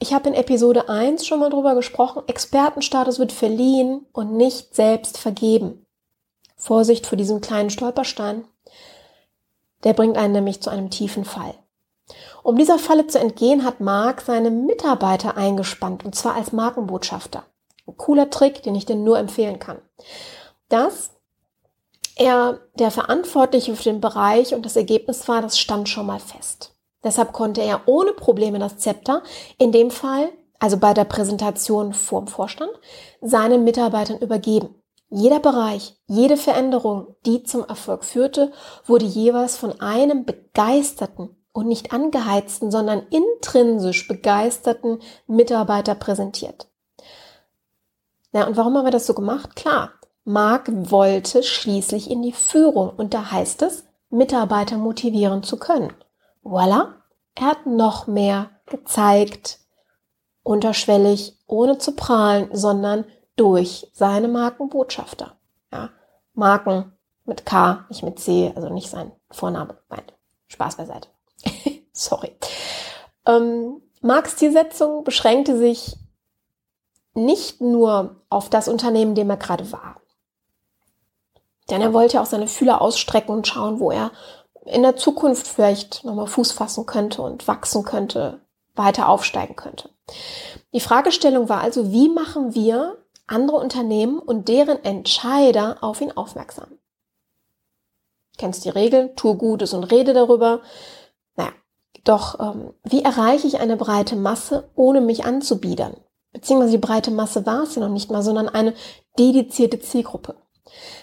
Ich 0.00 0.12
habe 0.12 0.28
in 0.28 0.34
Episode 0.34 0.88
1 0.88 1.24
schon 1.24 1.38
mal 1.38 1.48
drüber 1.48 1.76
gesprochen, 1.76 2.24
Expertenstatus 2.26 3.20
wird 3.20 3.30
verliehen 3.30 4.04
und 4.12 4.32
nicht 4.32 4.74
selbst 4.74 5.16
vergeben. 5.16 5.86
Vorsicht 6.56 7.06
vor 7.06 7.16
diesem 7.16 7.40
kleinen 7.40 7.70
Stolperstein. 7.70 8.44
Der 9.84 9.92
bringt 9.92 10.16
einen 10.16 10.32
nämlich 10.32 10.60
zu 10.60 10.70
einem 10.70 10.90
tiefen 10.90 11.24
Fall. 11.24 11.54
Um 12.42 12.56
dieser 12.56 12.80
Falle 12.80 13.06
zu 13.06 13.20
entgehen, 13.20 13.62
hat 13.62 13.78
Mark 13.78 14.22
seine 14.22 14.50
Mitarbeiter 14.50 15.36
eingespannt, 15.36 16.04
und 16.04 16.16
zwar 16.16 16.34
als 16.34 16.50
Markenbotschafter. 16.50 17.44
Ein 17.86 17.96
cooler 17.96 18.28
Trick, 18.28 18.64
den 18.64 18.74
ich 18.74 18.86
dir 18.86 18.96
nur 18.96 19.18
empfehlen 19.18 19.60
kann. 19.60 19.78
Dass 20.68 21.10
er 22.20 22.60
der 22.74 22.90
Verantwortliche 22.90 23.74
für 23.74 23.84
den 23.84 24.02
Bereich 24.02 24.54
und 24.54 24.66
das 24.66 24.76
Ergebnis 24.76 25.26
war, 25.26 25.40
das 25.40 25.58
stand 25.58 25.88
schon 25.88 26.04
mal 26.04 26.20
fest. 26.20 26.76
Deshalb 27.02 27.32
konnte 27.32 27.62
er 27.62 27.80
ohne 27.86 28.12
Probleme 28.12 28.58
das 28.58 28.76
Zepter, 28.76 29.22
in 29.56 29.72
dem 29.72 29.90
Fall, 29.90 30.28
also 30.58 30.76
bei 30.76 30.92
der 30.92 31.06
Präsentation 31.06 31.94
vorm 31.94 32.28
Vorstand, 32.28 32.70
seinen 33.22 33.64
Mitarbeitern 33.64 34.18
übergeben. 34.18 34.74
Jeder 35.08 35.40
Bereich, 35.40 35.96
jede 36.06 36.36
Veränderung, 36.36 37.16
die 37.24 37.42
zum 37.42 37.64
Erfolg 37.64 38.04
führte, 38.04 38.52
wurde 38.84 39.06
jeweils 39.06 39.56
von 39.56 39.80
einem 39.80 40.26
begeisterten 40.26 41.34
und 41.54 41.68
nicht 41.68 41.90
angeheizten, 41.90 42.70
sondern 42.70 43.06
intrinsisch 43.08 44.06
begeisterten 44.06 45.00
Mitarbeiter 45.26 45.94
präsentiert. 45.94 46.68
Na, 48.32 48.46
und 48.46 48.58
warum 48.58 48.76
haben 48.76 48.84
wir 48.84 48.92
das 48.92 49.06
so 49.06 49.14
gemacht? 49.14 49.56
Klar, 49.56 49.94
Mark 50.24 50.68
wollte 50.70 51.42
schließlich 51.42 52.10
in 52.10 52.22
die 52.22 52.32
Führung 52.32 52.90
und 52.90 53.14
da 53.14 53.30
heißt 53.30 53.62
es, 53.62 53.84
Mitarbeiter 54.10 54.76
motivieren 54.76 55.42
zu 55.42 55.58
können. 55.58 55.92
Voila, 56.42 57.02
er 57.34 57.46
hat 57.46 57.66
noch 57.66 58.06
mehr 58.06 58.50
gezeigt, 58.66 59.58
unterschwellig, 60.42 61.38
ohne 61.46 61.78
zu 61.78 61.94
prahlen, 61.94 62.48
sondern 62.52 63.04
durch 63.36 63.90
seine 63.94 64.28
Markenbotschafter. 64.28 65.36
Ja, 65.72 65.90
Marken 66.34 66.92
mit 67.24 67.46
K, 67.46 67.86
nicht 67.88 68.02
mit 68.02 68.18
C, 68.18 68.52
also 68.54 68.68
nicht 68.68 68.90
sein 68.90 69.12
Vorname. 69.30 69.78
Nein, 69.88 70.02
Spaß 70.48 70.76
beiseite. 70.76 71.08
Sorry. 71.92 72.36
Ähm, 73.26 73.80
Marx 74.02 74.36
Zielsetzung 74.36 75.04
beschränkte 75.04 75.56
sich 75.56 75.96
nicht 77.14 77.60
nur 77.60 78.22
auf 78.28 78.48
das 78.48 78.68
Unternehmen, 78.68 79.14
dem 79.14 79.30
er 79.30 79.36
gerade 79.36 79.70
war. 79.72 80.00
Denn 81.70 81.80
er 81.80 81.92
wollte 81.92 82.20
auch 82.20 82.26
seine 82.26 82.48
Fühler 82.48 82.80
ausstrecken 82.80 83.34
und 83.34 83.46
schauen, 83.46 83.80
wo 83.80 83.90
er 83.90 84.10
in 84.66 84.82
der 84.82 84.96
Zukunft 84.96 85.46
vielleicht 85.46 86.04
nochmal 86.04 86.26
Fuß 86.26 86.52
fassen 86.52 86.86
könnte 86.86 87.22
und 87.22 87.46
wachsen 87.48 87.84
könnte, 87.84 88.40
weiter 88.74 89.08
aufsteigen 89.08 89.56
könnte. 89.56 89.90
Die 90.72 90.80
Fragestellung 90.80 91.48
war 91.48 91.60
also, 91.60 91.92
wie 91.92 92.08
machen 92.08 92.54
wir 92.54 92.98
andere 93.26 93.56
Unternehmen 93.56 94.18
und 94.18 94.48
deren 94.48 94.84
Entscheider 94.84 95.78
auf 95.80 96.00
ihn 96.00 96.12
aufmerksam? 96.12 96.78
Kennst 98.38 98.64
die 98.64 98.70
Regeln, 98.70 99.14
tue 99.16 99.36
Gutes 99.36 99.72
und 99.72 99.84
rede 99.84 100.12
darüber. 100.14 100.60
Naja, 101.36 101.52
doch 102.04 102.40
ähm, 102.40 102.72
wie 102.84 103.02
erreiche 103.02 103.46
ich 103.46 103.60
eine 103.60 103.76
breite 103.76 104.16
Masse, 104.16 104.68
ohne 104.74 105.00
mich 105.00 105.24
anzubiedern? 105.24 105.96
Beziehungsweise 106.32 106.72
die 106.72 106.78
breite 106.78 107.10
Masse 107.10 107.44
war 107.44 107.64
es 107.64 107.74
ja 107.74 107.82
noch 107.82 107.92
nicht 107.92 108.10
mal, 108.10 108.22
sondern 108.22 108.48
eine 108.48 108.74
dedizierte 109.18 109.80
Zielgruppe. 109.80 110.36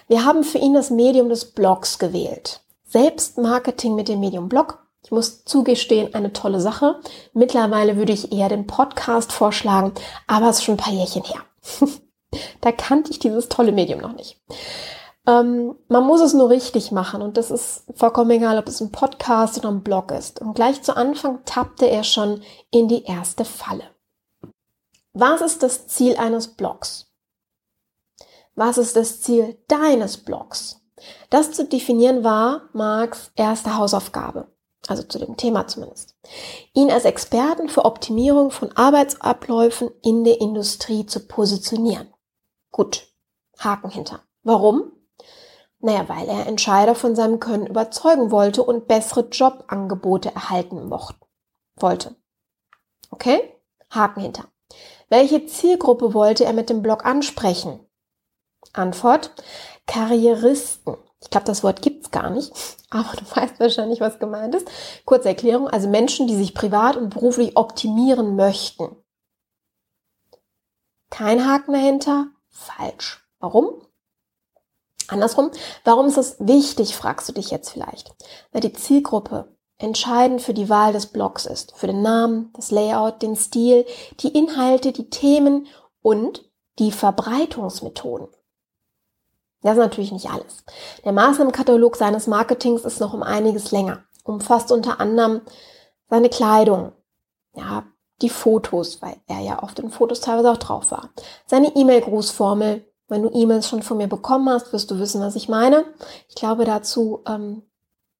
Wir 0.07 0.25
haben 0.25 0.43
für 0.43 0.57
ihn 0.57 0.73
das 0.73 0.89
Medium 0.89 1.29
des 1.29 1.51
Blogs 1.51 1.99
gewählt. 1.99 2.61
Selbstmarketing 2.85 3.95
mit 3.95 4.07
dem 4.07 4.19
Medium 4.19 4.49
Blog. 4.49 4.79
Ich 5.03 5.11
muss 5.11 5.45
zugestehen, 5.45 6.13
eine 6.13 6.33
tolle 6.33 6.59
Sache. 6.59 6.99
Mittlerweile 7.33 7.97
würde 7.97 8.13
ich 8.13 8.31
eher 8.31 8.49
den 8.49 8.67
Podcast 8.67 9.31
vorschlagen, 9.31 9.93
aber 10.27 10.49
es 10.49 10.57
ist 10.57 10.63
schon 10.63 10.75
ein 10.75 10.79
paar 10.79 10.93
Jährchen 10.93 11.23
her. 11.23 11.41
da 12.61 12.71
kannte 12.71 13.11
ich 13.11 13.19
dieses 13.19 13.49
tolle 13.49 13.71
Medium 13.71 14.01
noch 14.01 14.13
nicht. 14.13 14.41
Ähm, 15.27 15.75
man 15.89 16.05
muss 16.05 16.21
es 16.21 16.33
nur 16.33 16.49
richtig 16.49 16.91
machen 16.91 17.21
und 17.21 17.37
das 17.37 17.51
ist 17.51 17.83
vollkommen 17.95 18.31
egal, 18.31 18.57
ob 18.57 18.67
es 18.67 18.79
ein 18.79 18.91
Podcast 18.91 19.57
oder 19.57 19.69
ein 19.69 19.83
Blog 19.83 20.11
ist. 20.11 20.41
Und 20.41 20.55
gleich 20.55 20.81
zu 20.81 20.95
Anfang 20.95 21.43
tappte 21.45 21.89
er 21.89 22.03
schon 22.03 22.41
in 22.71 22.87
die 22.87 23.03
erste 23.03 23.43
Falle. 23.43 23.83
Was 25.13 25.41
ist 25.41 25.63
das 25.63 25.87
Ziel 25.87 26.15
eines 26.15 26.49
Blogs? 26.49 27.06
Was 28.57 28.79
ist 28.79 28.95
das 28.95 29.21
Ziel 29.21 29.55
deines 29.67 30.17
Blogs? 30.17 30.81
Das 31.29 31.51
zu 31.51 31.65
definieren 31.65 32.23
war 32.23 32.69
Marks 32.73 33.31
erste 33.35 33.77
Hausaufgabe, 33.77 34.47
also 34.87 35.03
zu 35.03 35.19
dem 35.19 35.37
Thema 35.37 35.67
zumindest. 35.67 36.15
Ihn 36.73 36.89
als 36.89 37.05
Experten 37.05 37.69
für 37.69 37.85
Optimierung 37.85 38.49
von 38.49 38.71
Arbeitsabläufen 38.75 39.91
in 40.01 40.23
der 40.23 40.41
Industrie 40.41 41.05
zu 41.05 41.27
positionieren. 41.27 42.11
Gut, 42.71 43.07
Haken 43.59 43.91
hinter. 43.91 44.23
Warum? 44.41 44.91
Naja, 45.77 46.09
weil 46.09 46.27
er 46.27 46.47
Entscheider 46.47 46.95
von 46.95 47.15
seinem 47.15 47.39
Können 47.39 47.67
überzeugen 47.67 48.31
wollte 48.31 48.63
und 48.63 48.87
bessere 48.87 49.27
Jobangebote 49.29 50.33
erhalten 50.33 50.87
mochte, 50.87 51.19
wollte. 51.75 52.15
Okay? 53.11 53.55
Haken 53.91 54.21
hinter. 54.21 54.45
Welche 55.09 55.45
Zielgruppe 55.45 56.15
wollte 56.15 56.43
er 56.43 56.53
mit 56.53 56.71
dem 56.71 56.81
Blog 56.81 57.05
ansprechen? 57.05 57.86
Antwort, 58.73 59.31
Karrieristen. 59.85 60.97
Ich 61.21 61.29
glaube, 61.29 61.45
das 61.45 61.63
Wort 61.63 61.81
gibt's 61.81 62.11
gar 62.11 62.29
nicht, 62.29 62.51
aber 62.89 63.15
du 63.17 63.23
weißt 63.35 63.59
wahrscheinlich, 63.59 64.01
was 64.01 64.19
gemeint 64.19 64.55
ist. 64.55 64.69
Kurze 65.05 65.29
Erklärung, 65.29 65.67
also 65.67 65.89
Menschen, 65.89 66.27
die 66.27 66.35
sich 66.35 66.53
privat 66.53 66.97
und 66.97 67.09
beruflich 67.09 67.57
optimieren 67.57 68.35
möchten. 68.35 68.95
Kein 71.09 71.47
Haken 71.49 71.73
dahinter? 71.73 72.27
Falsch. 72.49 73.25
Warum? 73.39 73.81
Andersrum, 75.07 75.51
warum 75.85 76.07
ist 76.07 76.17
das 76.17 76.35
wichtig, 76.39 76.95
fragst 76.95 77.29
du 77.29 77.33
dich 77.33 77.49
jetzt 77.49 77.69
vielleicht. 77.69 78.13
Weil 78.51 78.61
die 78.61 78.73
Zielgruppe 78.73 79.55
entscheidend 79.77 80.41
für 80.41 80.53
die 80.53 80.69
Wahl 80.69 80.91
des 80.91 81.07
Blogs 81.07 81.45
ist. 81.45 81.75
Für 81.75 81.87
den 81.87 82.01
Namen, 82.01 82.51
das 82.53 82.71
Layout, 82.71 83.21
den 83.21 83.35
Stil, 83.35 83.85
die 84.19 84.29
Inhalte, 84.29 84.91
die 84.91 85.09
Themen 85.09 85.67
und 86.01 86.49
die 86.79 86.91
Verbreitungsmethoden. 86.91 88.27
Das 89.61 89.73
ist 89.73 89.79
natürlich 89.79 90.11
nicht 90.11 90.29
alles. 90.29 90.63
Der 91.03 91.11
Maßnahmenkatalog 91.11 91.95
seines 91.95 92.27
Marketings 92.27 92.83
ist 92.83 92.99
noch 92.99 93.13
um 93.13 93.23
einiges 93.23 93.71
länger. 93.71 94.03
Umfasst 94.23 94.71
unter 94.71 94.99
anderem 94.99 95.41
seine 96.09 96.29
Kleidung, 96.29 96.93
ja, 97.53 97.83
die 98.21 98.29
Fotos, 98.29 99.01
weil 99.01 99.17
er 99.27 99.39
ja 99.39 99.59
auf 99.59 99.73
den 99.73 99.89
Fotos 99.89 100.21
teilweise 100.21 100.51
auch 100.51 100.57
drauf 100.57 100.91
war. 100.91 101.09
Seine 101.45 101.75
E-Mail-Grußformel, 101.75 102.85
wenn 103.07 103.23
du 103.23 103.29
E-Mails 103.29 103.67
schon 103.67 103.83
von 103.83 103.97
mir 103.97 104.07
bekommen 104.07 104.49
hast, 104.49 104.73
wirst 104.73 104.89
du 104.91 104.99
wissen, 104.99 105.21
was 105.21 105.35
ich 105.35 105.49
meine. 105.49 105.85
Ich 106.27 106.35
glaube 106.35 106.65
dazu, 106.65 107.23
ähm, 107.27 107.63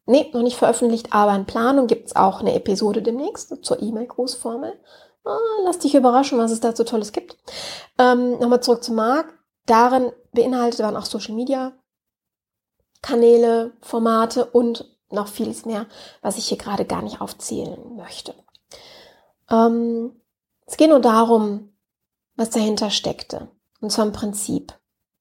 nee, 0.06 0.30
noch 0.34 0.44
nicht 0.44 0.58
veröffentlicht, 0.58 1.14
aber 1.14 1.36
in 1.36 1.46
Planung 1.46 1.88
gibt's 1.88 2.16
auch 2.16 2.40
eine 2.42 2.54
Episode 2.54 3.02
demnächst 3.02 3.54
zur 3.64 3.82
E-Mail-Grußformel. 3.82 4.80
Ah, 5.26 5.38
lass 5.66 5.80
dich 5.80 5.94
überraschen, 5.94 6.38
was 6.38 6.52
es 6.52 6.62
dazu 6.62 6.84
Tolles 6.84 7.12
gibt. 7.12 7.38
Ähm, 7.98 8.40
Nochmal 8.40 8.62
zurück 8.62 8.84
zu 8.84 8.94
Marc. 8.94 9.37
Darin 9.68 10.12
beinhaltet 10.32 10.80
waren 10.80 10.98
auch 10.98 11.06
Social 11.06 11.36
Media 11.36 11.74
Kanäle, 13.02 13.74
Formate 13.82 14.46
und 14.46 14.86
noch 15.10 15.28
vieles 15.28 15.66
mehr, 15.66 15.86
was 16.22 16.38
ich 16.38 16.48
hier 16.48 16.58
gerade 16.58 16.86
gar 16.86 17.02
nicht 17.02 17.22
aufzählen 17.22 17.96
möchte. 17.96 18.34
Ähm, 19.50 20.20
es 20.66 20.78
geht 20.78 20.90
nur 20.90 21.00
darum, 21.00 21.74
was 22.36 22.50
dahinter 22.50 22.90
steckte. 22.90 23.50
Und 23.80 23.92
zwar 23.92 24.06
im 24.06 24.12
Prinzip. 24.12 24.74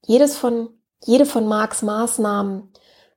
Jedes 0.05 0.37
von, 0.37 0.71
jede 1.05 1.27
von 1.27 1.47
Marx 1.47 1.83
Maßnahmen 1.83 2.73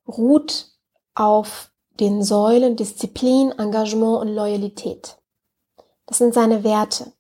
ruht 0.08 0.68
auf 1.15 1.72
den 2.00 2.24
Säulen 2.24 2.76
Disziplin, 2.76 3.52
Engagement 3.52 4.22
und 4.22 4.36
Loyalität. 4.36 5.18
Das 6.06 6.18
sind 6.18 6.34
seine 6.34 6.63
Werte. 6.63 7.13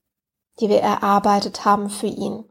die 0.59 0.67
wir 0.67 0.81
erarbeitet 0.81 1.63
haben 1.63 1.89
für 1.89 2.07
ihn. 2.07 2.48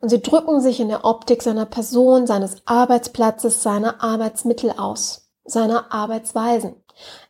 Und 0.00 0.08
sie 0.08 0.22
drücken 0.22 0.60
sich 0.60 0.80
in 0.80 0.88
der 0.88 1.04
Optik 1.04 1.42
seiner 1.42 1.66
Person, 1.66 2.26
seines 2.26 2.62
Arbeitsplatzes, 2.64 3.62
seiner 3.62 4.02
Arbeitsmittel 4.02 4.72
aus, 4.72 5.30
seiner 5.44 5.92
Arbeitsweisen. 5.92 6.74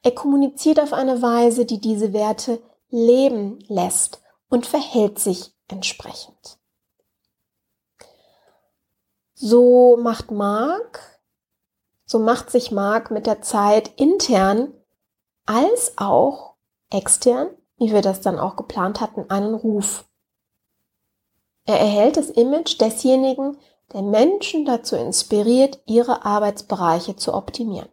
Er 0.02 0.12
kommuniziert 0.12 0.80
auf 0.80 0.92
eine 0.92 1.20
Weise, 1.20 1.64
die 1.64 1.80
diese 1.80 2.12
Werte 2.12 2.60
leben 2.88 3.58
lässt 3.68 4.20
und 4.48 4.66
verhält 4.66 5.18
sich 5.18 5.52
entsprechend. 5.68 6.58
So 9.34 9.96
macht 9.96 10.30
Mark, 10.30 11.20
so 12.04 12.18
macht 12.18 12.50
sich 12.50 12.70
Mark 12.70 13.10
mit 13.10 13.26
der 13.26 13.40
Zeit 13.40 13.88
intern 13.96 14.74
als 15.46 15.94
auch 15.96 16.56
extern, 16.90 17.48
wie 17.78 17.92
wir 17.92 18.02
das 18.02 18.20
dann 18.20 18.38
auch 18.38 18.56
geplant 18.56 19.00
hatten, 19.00 19.30
einen 19.30 19.54
Ruf. 19.54 20.04
Er 21.70 21.78
erhält 21.78 22.16
das 22.16 22.30
Image 22.30 22.80
desjenigen, 22.80 23.56
der 23.92 24.02
Menschen 24.02 24.64
dazu 24.64 24.96
inspiriert, 24.96 25.78
ihre 25.86 26.24
Arbeitsbereiche 26.24 27.14
zu 27.14 27.32
optimieren. 27.32 27.88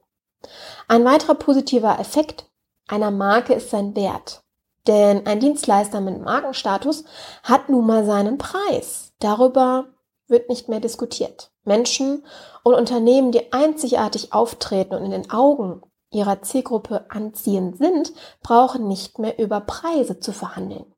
Ein 0.88 1.06
weiterer 1.06 1.36
positiver 1.36 2.00
Effekt 2.00 2.50
einer 2.88 3.12
Marke 3.12 3.54
ist 3.54 3.70
sein 3.70 3.96
Wert. 3.96 4.42
Denn 4.88 5.28
ein 5.28 5.40
Dienstleister 5.40 6.02
mit 6.02 6.20
Markenstatus 6.20 7.04
hat 7.44 7.70
nun 7.70 7.86
mal 7.86 8.04
seinen 8.04 8.40
Preis. 8.40 9.14
Darüber 9.20 9.86
wird 10.28 10.50
nicht 10.50 10.70
mehr 10.70 10.80
diskutiert. 10.80 11.52
Menschen 11.64 12.26
und 12.64 12.74
Unternehmen, 12.74 13.32
die 13.32 13.54
einzigartig 13.54 14.34
auftreten 14.34 14.96
und 14.96 15.06
in 15.06 15.12
den 15.12 15.30
Augen 15.30 15.84
ihrer 16.10 16.42
Zielgruppe 16.42 17.06
anziehend 17.10 17.78
sind, 17.78 18.12
brauchen 18.42 18.88
nicht 18.88 19.20
mehr 19.20 19.38
über 19.38 19.60
Preise 19.60 20.20
zu 20.20 20.32
verhandeln. 20.32 20.92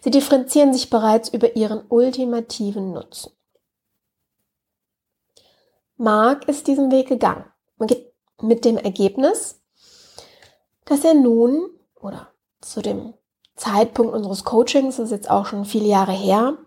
Sie 0.00 0.10
differenzieren 0.10 0.72
sich 0.72 0.90
bereits 0.90 1.28
über 1.28 1.56
ihren 1.56 1.84
ultimativen 1.88 2.92
Nutzen. 2.92 3.32
Mark 5.96 6.48
ist 6.48 6.66
diesen 6.66 6.90
Weg 6.90 7.08
gegangen 7.08 7.44
mit 8.40 8.64
dem 8.64 8.76
Ergebnis, 8.76 9.60
dass 10.84 11.04
er 11.04 11.14
nun 11.14 11.70
oder 12.00 12.28
zu 12.60 12.82
dem 12.82 13.14
Zeitpunkt 13.56 14.14
unseres 14.14 14.44
Coachings, 14.44 14.96
das 14.96 15.06
ist 15.06 15.12
jetzt 15.12 15.30
auch 15.30 15.46
schon 15.46 15.64
viele 15.64 15.86
Jahre 15.86 16.12
her, 16.12 16.58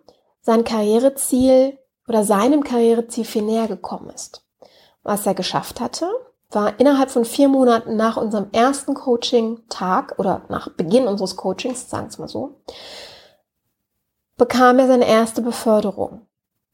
sein 0.41 0.63
Karriereziel 0.63 1.78
oder 2.08 2.24
seinem 2.24 2.63
Karriereziel 2.63 3.26
viel 3.26 3.41
näher 3.41 3.67
gekommen 3.67 4.10
ist. 4.10 4.46
Was 5.04 5.26
er 5.26 5.34
geschafft 5.34 5.80
hatte, 5.80 6.10
war 6.49 6.79
innerhalb 6.79 7.12
von 7.12 7.25
vier 7.25 7.49
Monaten 7.49 7.97
nach 7.97 8.17
unserem 8.17 8.47
ersten 8.51 8.93
Coaching-Tag 8.93 10.15
oder 10.17 10.43
nach 10.49 10.69
Beginn 10.69 11.07
unseres 11.07 11.36
Coachings, 11.36 11.89
sagen 11.89 12.05
wir 12.05 12.10
es 12.10 12.17
mal 12.19 12.27
so, 12.27 12.62
bekam 14.38 14.79
er 14.79 14.88
seine 14.88 15.07
erste 15.07 15.41
Beförderung. 15.41 16.21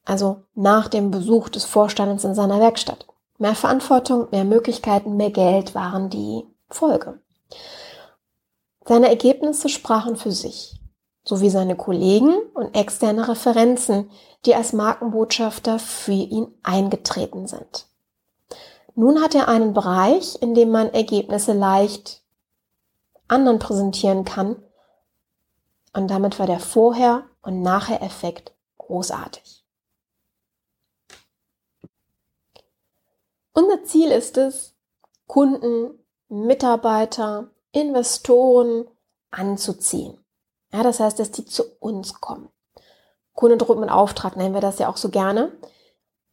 Also 0.05 0.43
nach 0.53 0.89
dem 0.89 1.11
Besuch 1.11 1.49
des 1.49 1.65
Vorstands 1.65 2.23
in 2.23 2.35
seiner 2.35 2.59
Werkstatt. 2.59 3.07
Mehr 3.37 3.55
Verantwortung, 3.55 4.27
mehr 4.31 4.43
Möglichkeiten, 4.43 5.17
mehr 5.17 5.31
Geld 5.31 5.73
waren 5.73 6.09
die 6.09 6.43
Folge. 6.69 7.19
Seine 8.85 9.07
Ergebnisse 9.07 9.69
sprachen 9.69 10.17
für 10.17 10.31
sich, 10.31 10.79
sowie 11.23 11.49
seine 11.49 11.77
Kollegen 11.77 12.35
und 12.53 12.75
externe 12.75 13.27
Referenzen, 13.27 14.11
die 14.45 14.55
als 14.55 14.73
Markenbotschafter 14.73 15.79
für 15.79 16.11
ihn 16.11 16.53
eingetreten 16.63 17.47
sind. 17.47 17.87
Nun 18.95 19.21
hat 19.21 19.33
er 19.33 19.47
einen 19.47 19.73
Bereich, 19.73 20.41
in 20.41 20.53
dem 20.53 20.69
man 20.69 20.93
Ergebnisse 20.93 21.53
leicht 21.53 22.21
anderen 23.27 23.59
präsentieren 23.59 24.25
kann. 24.25 24.61
Und 25.93 26.09
damit 26.09 26.39
war 26.39 26.47
der 26.47 26.59
Vorher- 26.59 27.23
und 27.41 27.61
Nachher-Effekt 27.61 28.53
großartig. 28.77 29.63
Unser 33.53 33.83
Ziel 33.83 34.11
ist 34.11 34.37
es, 34.37 34.75
Kunden, 35.27 35.99
Mitarbeiter, 36.27 37.51
Investoren 37.71 38.87
anzuziehen. 39.31 40.23
Ja, 40.71 40.81
das 40.81 40.99
heißt, 40.99 41.19
dass 41.19 41.31
die 41.31 41.45
zu 41.45 41.63
uns 41.79 42.19
kommen. 42.19 42.49
Kundendruck 43.33 43.79
mit 43.79 43.89
Auftrag 43.89 44.35
nennen 44.35 44.53
wir 44.53 44.61
das 44.61 44.79
ja 44.79 44.89
auch 44.89 44.97
so 44.97 45.09
gerne. 45.09 45.51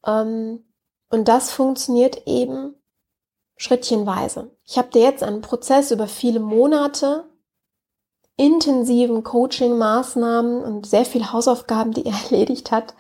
Ähm, 0.05 0.65
und 1.11 1.29
das 1.29 1.51
funktioniert 1.51 2.27
eben 2.27 2.75
schrittchenweise. 3.57 4.51
Ich 4.65 4.79
habe 4.79 4.89
dir 4.89 5.03
jetzt 5.03 5.23
einen 5.23 5.43
Prozess 5.43 5.91
über 5.91 6.07
viele 6.07 6.41
Monate 6.41 7.31
intensiven 8.37 9.23
Coaching-Maßnahmen 9.23 10.63
und 10.63 10.87
sehr 10.87 11.05
viel 11.05 11.31
Hausaufgaben, 11.31 11.93
die 11.93 12.07
er 12.07 12.15
erledigt 12.31 12.71
hat, 12.71 12.95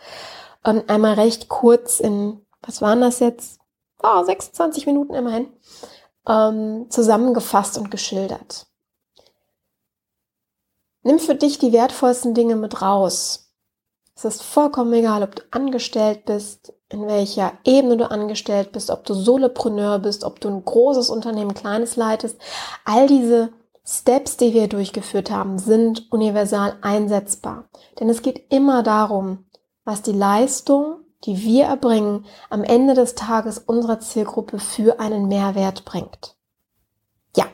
ähm, 0.66 0.82
einmal 0.86 1.14
recht 1.14 1.48
kurz 1.48 1.98
in, 1.98 2.44
was 2.60 2.82
waren 2.82 3.00
das 3.00 3.20
jetzt? 3.20 3.58
Oh, 4.02 4.22
26 4.22 4.86
Minuten 4.86 5.14
immerhin, 5.14 5.48
ähm, 6.28 6.90
zusammengefasst 6.90 7.78
und 7.78 7.90
geschildert. 7.90 8.66
Nimm 11.02 11.18
für 11.18 11.34
dich 11.34 11.58
die 11.58 11.72
wertvollsten 11.72 12.34
Dinge 12.34 12.56
mit 12.56 12.82
raus. 12.82 13.50
Es 14.14 14.26
ist 14.26 14.42
vollkommen 14.42 14.92
egal, 14.92 15.22
ob 15.22 15.36
du 15.36 15.42
angestellt 15.50 16.26
bist, 16.26 16.74
in 16.90 17.06
welcher 17.06 17.52
Ebene 17.64 17.96
du 17.96 18.10
angestellt 18.10 18.72
bist, 18.72 18.90
ob 18.90 19.04
du 19.04 19.14
Solopreneur 19.14 20.00
bist, 20.00 20.24
ob 20.24 20.40
du 20.40 20.48
ein 20.48 20.64
großes 20.64 21.08
Unternehmen, 21.08 21.54
kleines 21.54 21.96
leitest. 21.96 22.38
All 22.84 23.06
diese 23.06 23.50
Steps, 23.86 24.36
die 24.36 24.52
wir 24.52 24.68
durchgeführt 24.68 25.30
haben, 25.30 25.58
sind 25.58 26.10
universal 26.12 26.76
einsetzbar. 26.82 27.68
Denn 27.98 28.08
es 28.08 28.22
geht 28.22 28.52
immer 28.52 28.82
darum, 28.82 29.46
was 29.84 30.02
die 30.02 30.12
Leistung, 30.12 30.96
die 31.24 31.42
wir 31.42 31.64
erbringen, 31.64 32.26
am 32.50 32.64
Ende 32.64 32.94
des 32.94 33.14
Tages 33.14 33.58
unserer 33.58 34.00
Zielgruppe 34.00 34.58
für 34.58 35.00
einen 35.00 35.28
Mehrwert 35.28 35.84
bringt. 35.84 36.36
Ja, 37.36 37.46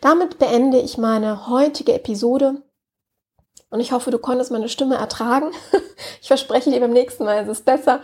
damit 0.00 0.38
beende 0.38 0.78
ich 0.78 0.96
meine 0.96 1.48
heutige 1.48 1.94
Episode. 1.94 2.62
Und 3.70 3.80
ich 3.80 3.90
hoffe, 3.90 4.10
du 4.10 4.18
konntest 4.18 4.52
meine 4.52 4.68
Stimme 4.68 4.96
ertragen. 4.96 5.50
Ich 6.20 6.28
verspreche 6.28 6.70
dir 6.70 6.80
beim 6.80 6.92
nächsten 6.92 7.24
Mal, 7.24 7.42
ist 7.42 7.48
es 7.48 7.60
besser. 7.62 8.00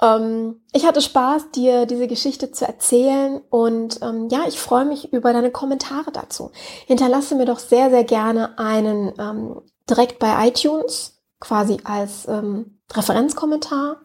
Ähm, 0.00 0.60
ich 0.72 0.86
hatte 0.86 1.00
Spaß, 1.00 1.50
dir 1.50 1.86
diese 1.86 2.06
Geschichte 2.06 2.52
zu 2.52 2.66
erzählen 2.66 3.40
und 3.50 4.00
ähm, 4.02 4.28
ja, 4.30 4.40
ich 4.46 4.58
freue 4.58 4.84
mich 4.84 5.12
über 5.12 5.32
deine 5.32 5.50
Kommentare 5.50 6.12
dazu. 6.12 6.50
Hinterlasse 6.86 7.34
mir 7.34 7.46
doch 7.46 7.58
sehr, 7.58 7.90
sehr 7.90 8.04
gerne 8.04 8.58
einen 8.58 9.12
ähm, 9.18 9.60
direkt 9.88 10.18
bei 10.18 10.48
iTunes, 10.48 11.18
quasi 11.40 11.78
als 11.84 12.26
ähm, 12.28 12.80
Referenzkommentar 12.92 14.00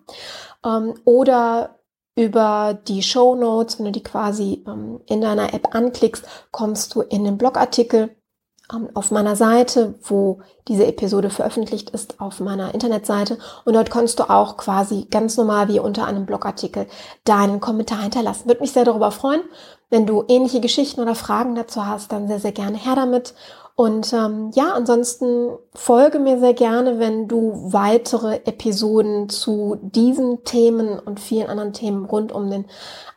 ähm, 0.66 0.96
oder 1.06 1.80
über 2.16 2.80
die 2.88 3.02
Show 3.02 3.36
Notes, 3.36 3.80
wenn 3.80 3.86
du 3.86 3.92
die 3.92 4.04
quasi 4.04 4.64
ähm, 4.68 5.02
in 5.08 5.22
deiner 5.22 5.54
App 5.54 5.74
anklickst, 5.76 6.26
kommst 6.52 6.94
du 6.94 7.02
in 7.02 7.24
den 7.24 7.38
Blogartikel 7.38 8.16
auf 8.94 9.12
meiner 9.12 9.36
Seite, 9.36 9.96
wo 10.04 10.40
diese 10.68 10.88
Episode 10.88 11.30
veröffentlicht 11.30 11.90
ist, 11.90 12.20
auf 12.20 12.40
meiner 12.40 12.74
Internetseite. 12.74 13.38
Und 13.66 13.74
dort 13.74 13.92
kannst 13.92 14.20
du 14.20 14.30
auch 14.30 14.58
quasi 14.58 15.06
ganz 15.12 15.38
normal 15.38 15.68
wie 15.68 15.80
unter 15.80 16.06
einem 16.06 16.26
Blogartikel 16.26 16.88
deinen 17.26 17.60
Kommentar 17.60 18.02
hinterlassen. 18.02 18.48
Würde 18.48 18.62
mich 18.62 18.72
sehr 18.72 18.86
darüber 18.86 19.12
freuen. 19.12 19.42
Wenn 19.90 20.06
du 20.06 20.24
ähnliche 20.28 20.62
Geschichten 20.62 21.02
oder 21.02 21.14
Fragen 21.14 21.56
dazu 21.56 21.86
hast, 21.86 22.12
dann 22.12 22.28
sehr, 22.28 22.40
sehr 22.40 22.54
gerne 22.54 22.78
her 22.78 22.96
damit. 22.96 23.34
Und 23.76 24.14
ähm, 24.14 24.52
ja, 24.54 24.74
ansonsten 24.74 25.50
folge 25.74 26.20
mir 26.20 26.40
sehr 26.40 26.54
gerne, 26.54 27.00
wenn 27.00 27.28
du 27.28 27.74
weitere 27.74 28.36
Episoden 28.46 29.30
zu 29.30 29.80
diesen 29.82 30.44
Themen 30.44 31.00
und 31.00 31.20
vielen 31.20 31.50
anderen 31.50 31.74
Themen 31.74 32.06
rund 32.06 32.32
um 32.32 32.52
den 32.52 32.66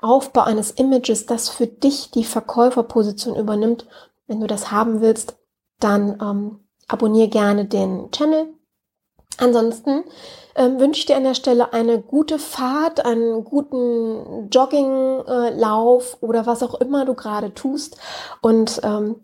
Aufbau 0.01 0.43
eines 0.43 0.71
Images, 0.71 1.27
das 1.27 1.51
für 1.51 1.67
dich 1.67 2.11
die 2.11 2.25
Verkäuferposition 2.25 3.37
übernimmt, 3.37 3.87
wenn 4.27 4.41
du 4.41 4.47
das 4.47 4.71
haben 4.71 5.01
willst, 5.01 5.37
dann 5.81 6.19
ähm, 6.21 6.61
abonniere 6.89 7.29
gerne 7.29 7.67
den 7.67 8.11
Channel. 8.11 8.49
Ansonsten 9.39 10.05
ähm, 10.55 10.81
wünsche 10.81 11.01
ich 11.01 11.07
dir 11.07 11.17
an 11.17 11.25
der 11.25 11.35
Stelle 11.35 11.73
eine 11.73 12.01
gute 12.01 12.39
Fahrt, 12.39 13.05
einen 13.05 13.45
guten 13.45 14.49
Jogginglauf 14.51 16.15
äh, 16.15 16.25
oder 16.25 16.47
was 16.47 16.63
auch 16.63 16.75
immer 16.81 17.05
du 17.05 17.15
gerade 17.15 17.53
tust 17.53 17.99
und 18.41 18.81
ähm, 18.83 19.17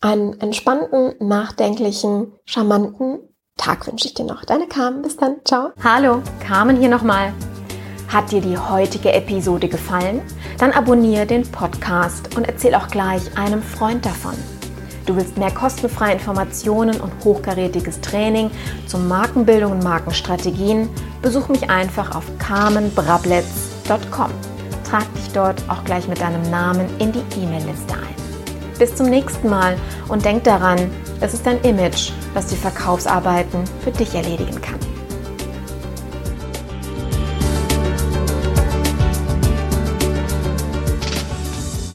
einen 0.00 0.40
entspannten, 0.40 1.14
nachdenklichen, 1.20 2.32
charmanten 2.44 3.20
Tag 3.56 3.86
wünsche 3.86 4.06
ich 4.06 4.14
dir 4.14 4.24
noch. 4.24 4.44
Deine 4.44 4.66
Carmen, 4.66 5.02
bis 5.02 5.16
dann, 5.16 5.36
ciao. 5.44 5.70
Hallo, 5.82 6.22
Carmen 6.40 6.76
hier 6.76 6.90
nochmal. 6.90 7.32
Hat 8.16 8.32
dir 8.32 8.40
die 8.40 8.56
heutige 8.56 9.12
Episode 9.12 9.68
gefallen? 9.68 10.22
Dann 10.56 10.72
abonniere 10.72 11.26
den 11.26 11.42
Podcast 11.42 12.34
und 12.34 12.48
erzähl 12.48 12.74
auch 12.74 12.88
gleich 12.88 13.36
einem 13.36 13.62
Freund 13.62 14.06
davon. 14.06 14.32
Du 15.04 15.16
willst 15.16 15.36
mehr 15.36 15.50
kostenfreie 15.50 16.14
Informationen 16.14 16.98
und 16.98 17.12
hochkarätiges 17.22 18.00
Training 18.00 18.50
zum 18.86 19.06
Markenbildung 19.06 19.72
und 19.72 19.84
Markenstrategien? 19.84 20.88
Besuch 21.20 21.48
mich 21.48 21.68
einfach 21.68 22.16
auf 22.16 22.24
carmenbrabletz.com. 22.38 24.30
Trag 24.88 25.14
dich 25.16 25.32
dort 25.34 25.62
auch 25.68 25.84
gleich 25.84 26.08
mit 26.08 26.18
deinem 26.18 26.50
Namen 26.50 26.88
in 26.98 27.12
die 27.12 27.22
E-Mail-Liste 27.38 27.96
ein. 27.96 28.78
Bis 28.78 28.94
zum 28.94 29.10
nächsten 29.10 29.50
Mal 29.50 29.76
und 30.08 30.24
denk 30.24 30.42
daran, 30.44 30.90
Es 31.20 31.34
ist 31.34 31.44
dein 31.44 31.60
Image, 31.64 32.12
was 32.32 32.46
die 32.46 32.56
Verkaufsarbeiten 32.56 33.64
für 33.84 33.90
dich 33.90 34.14
erledigen 34.14 34.58
kann. 34.62 34.95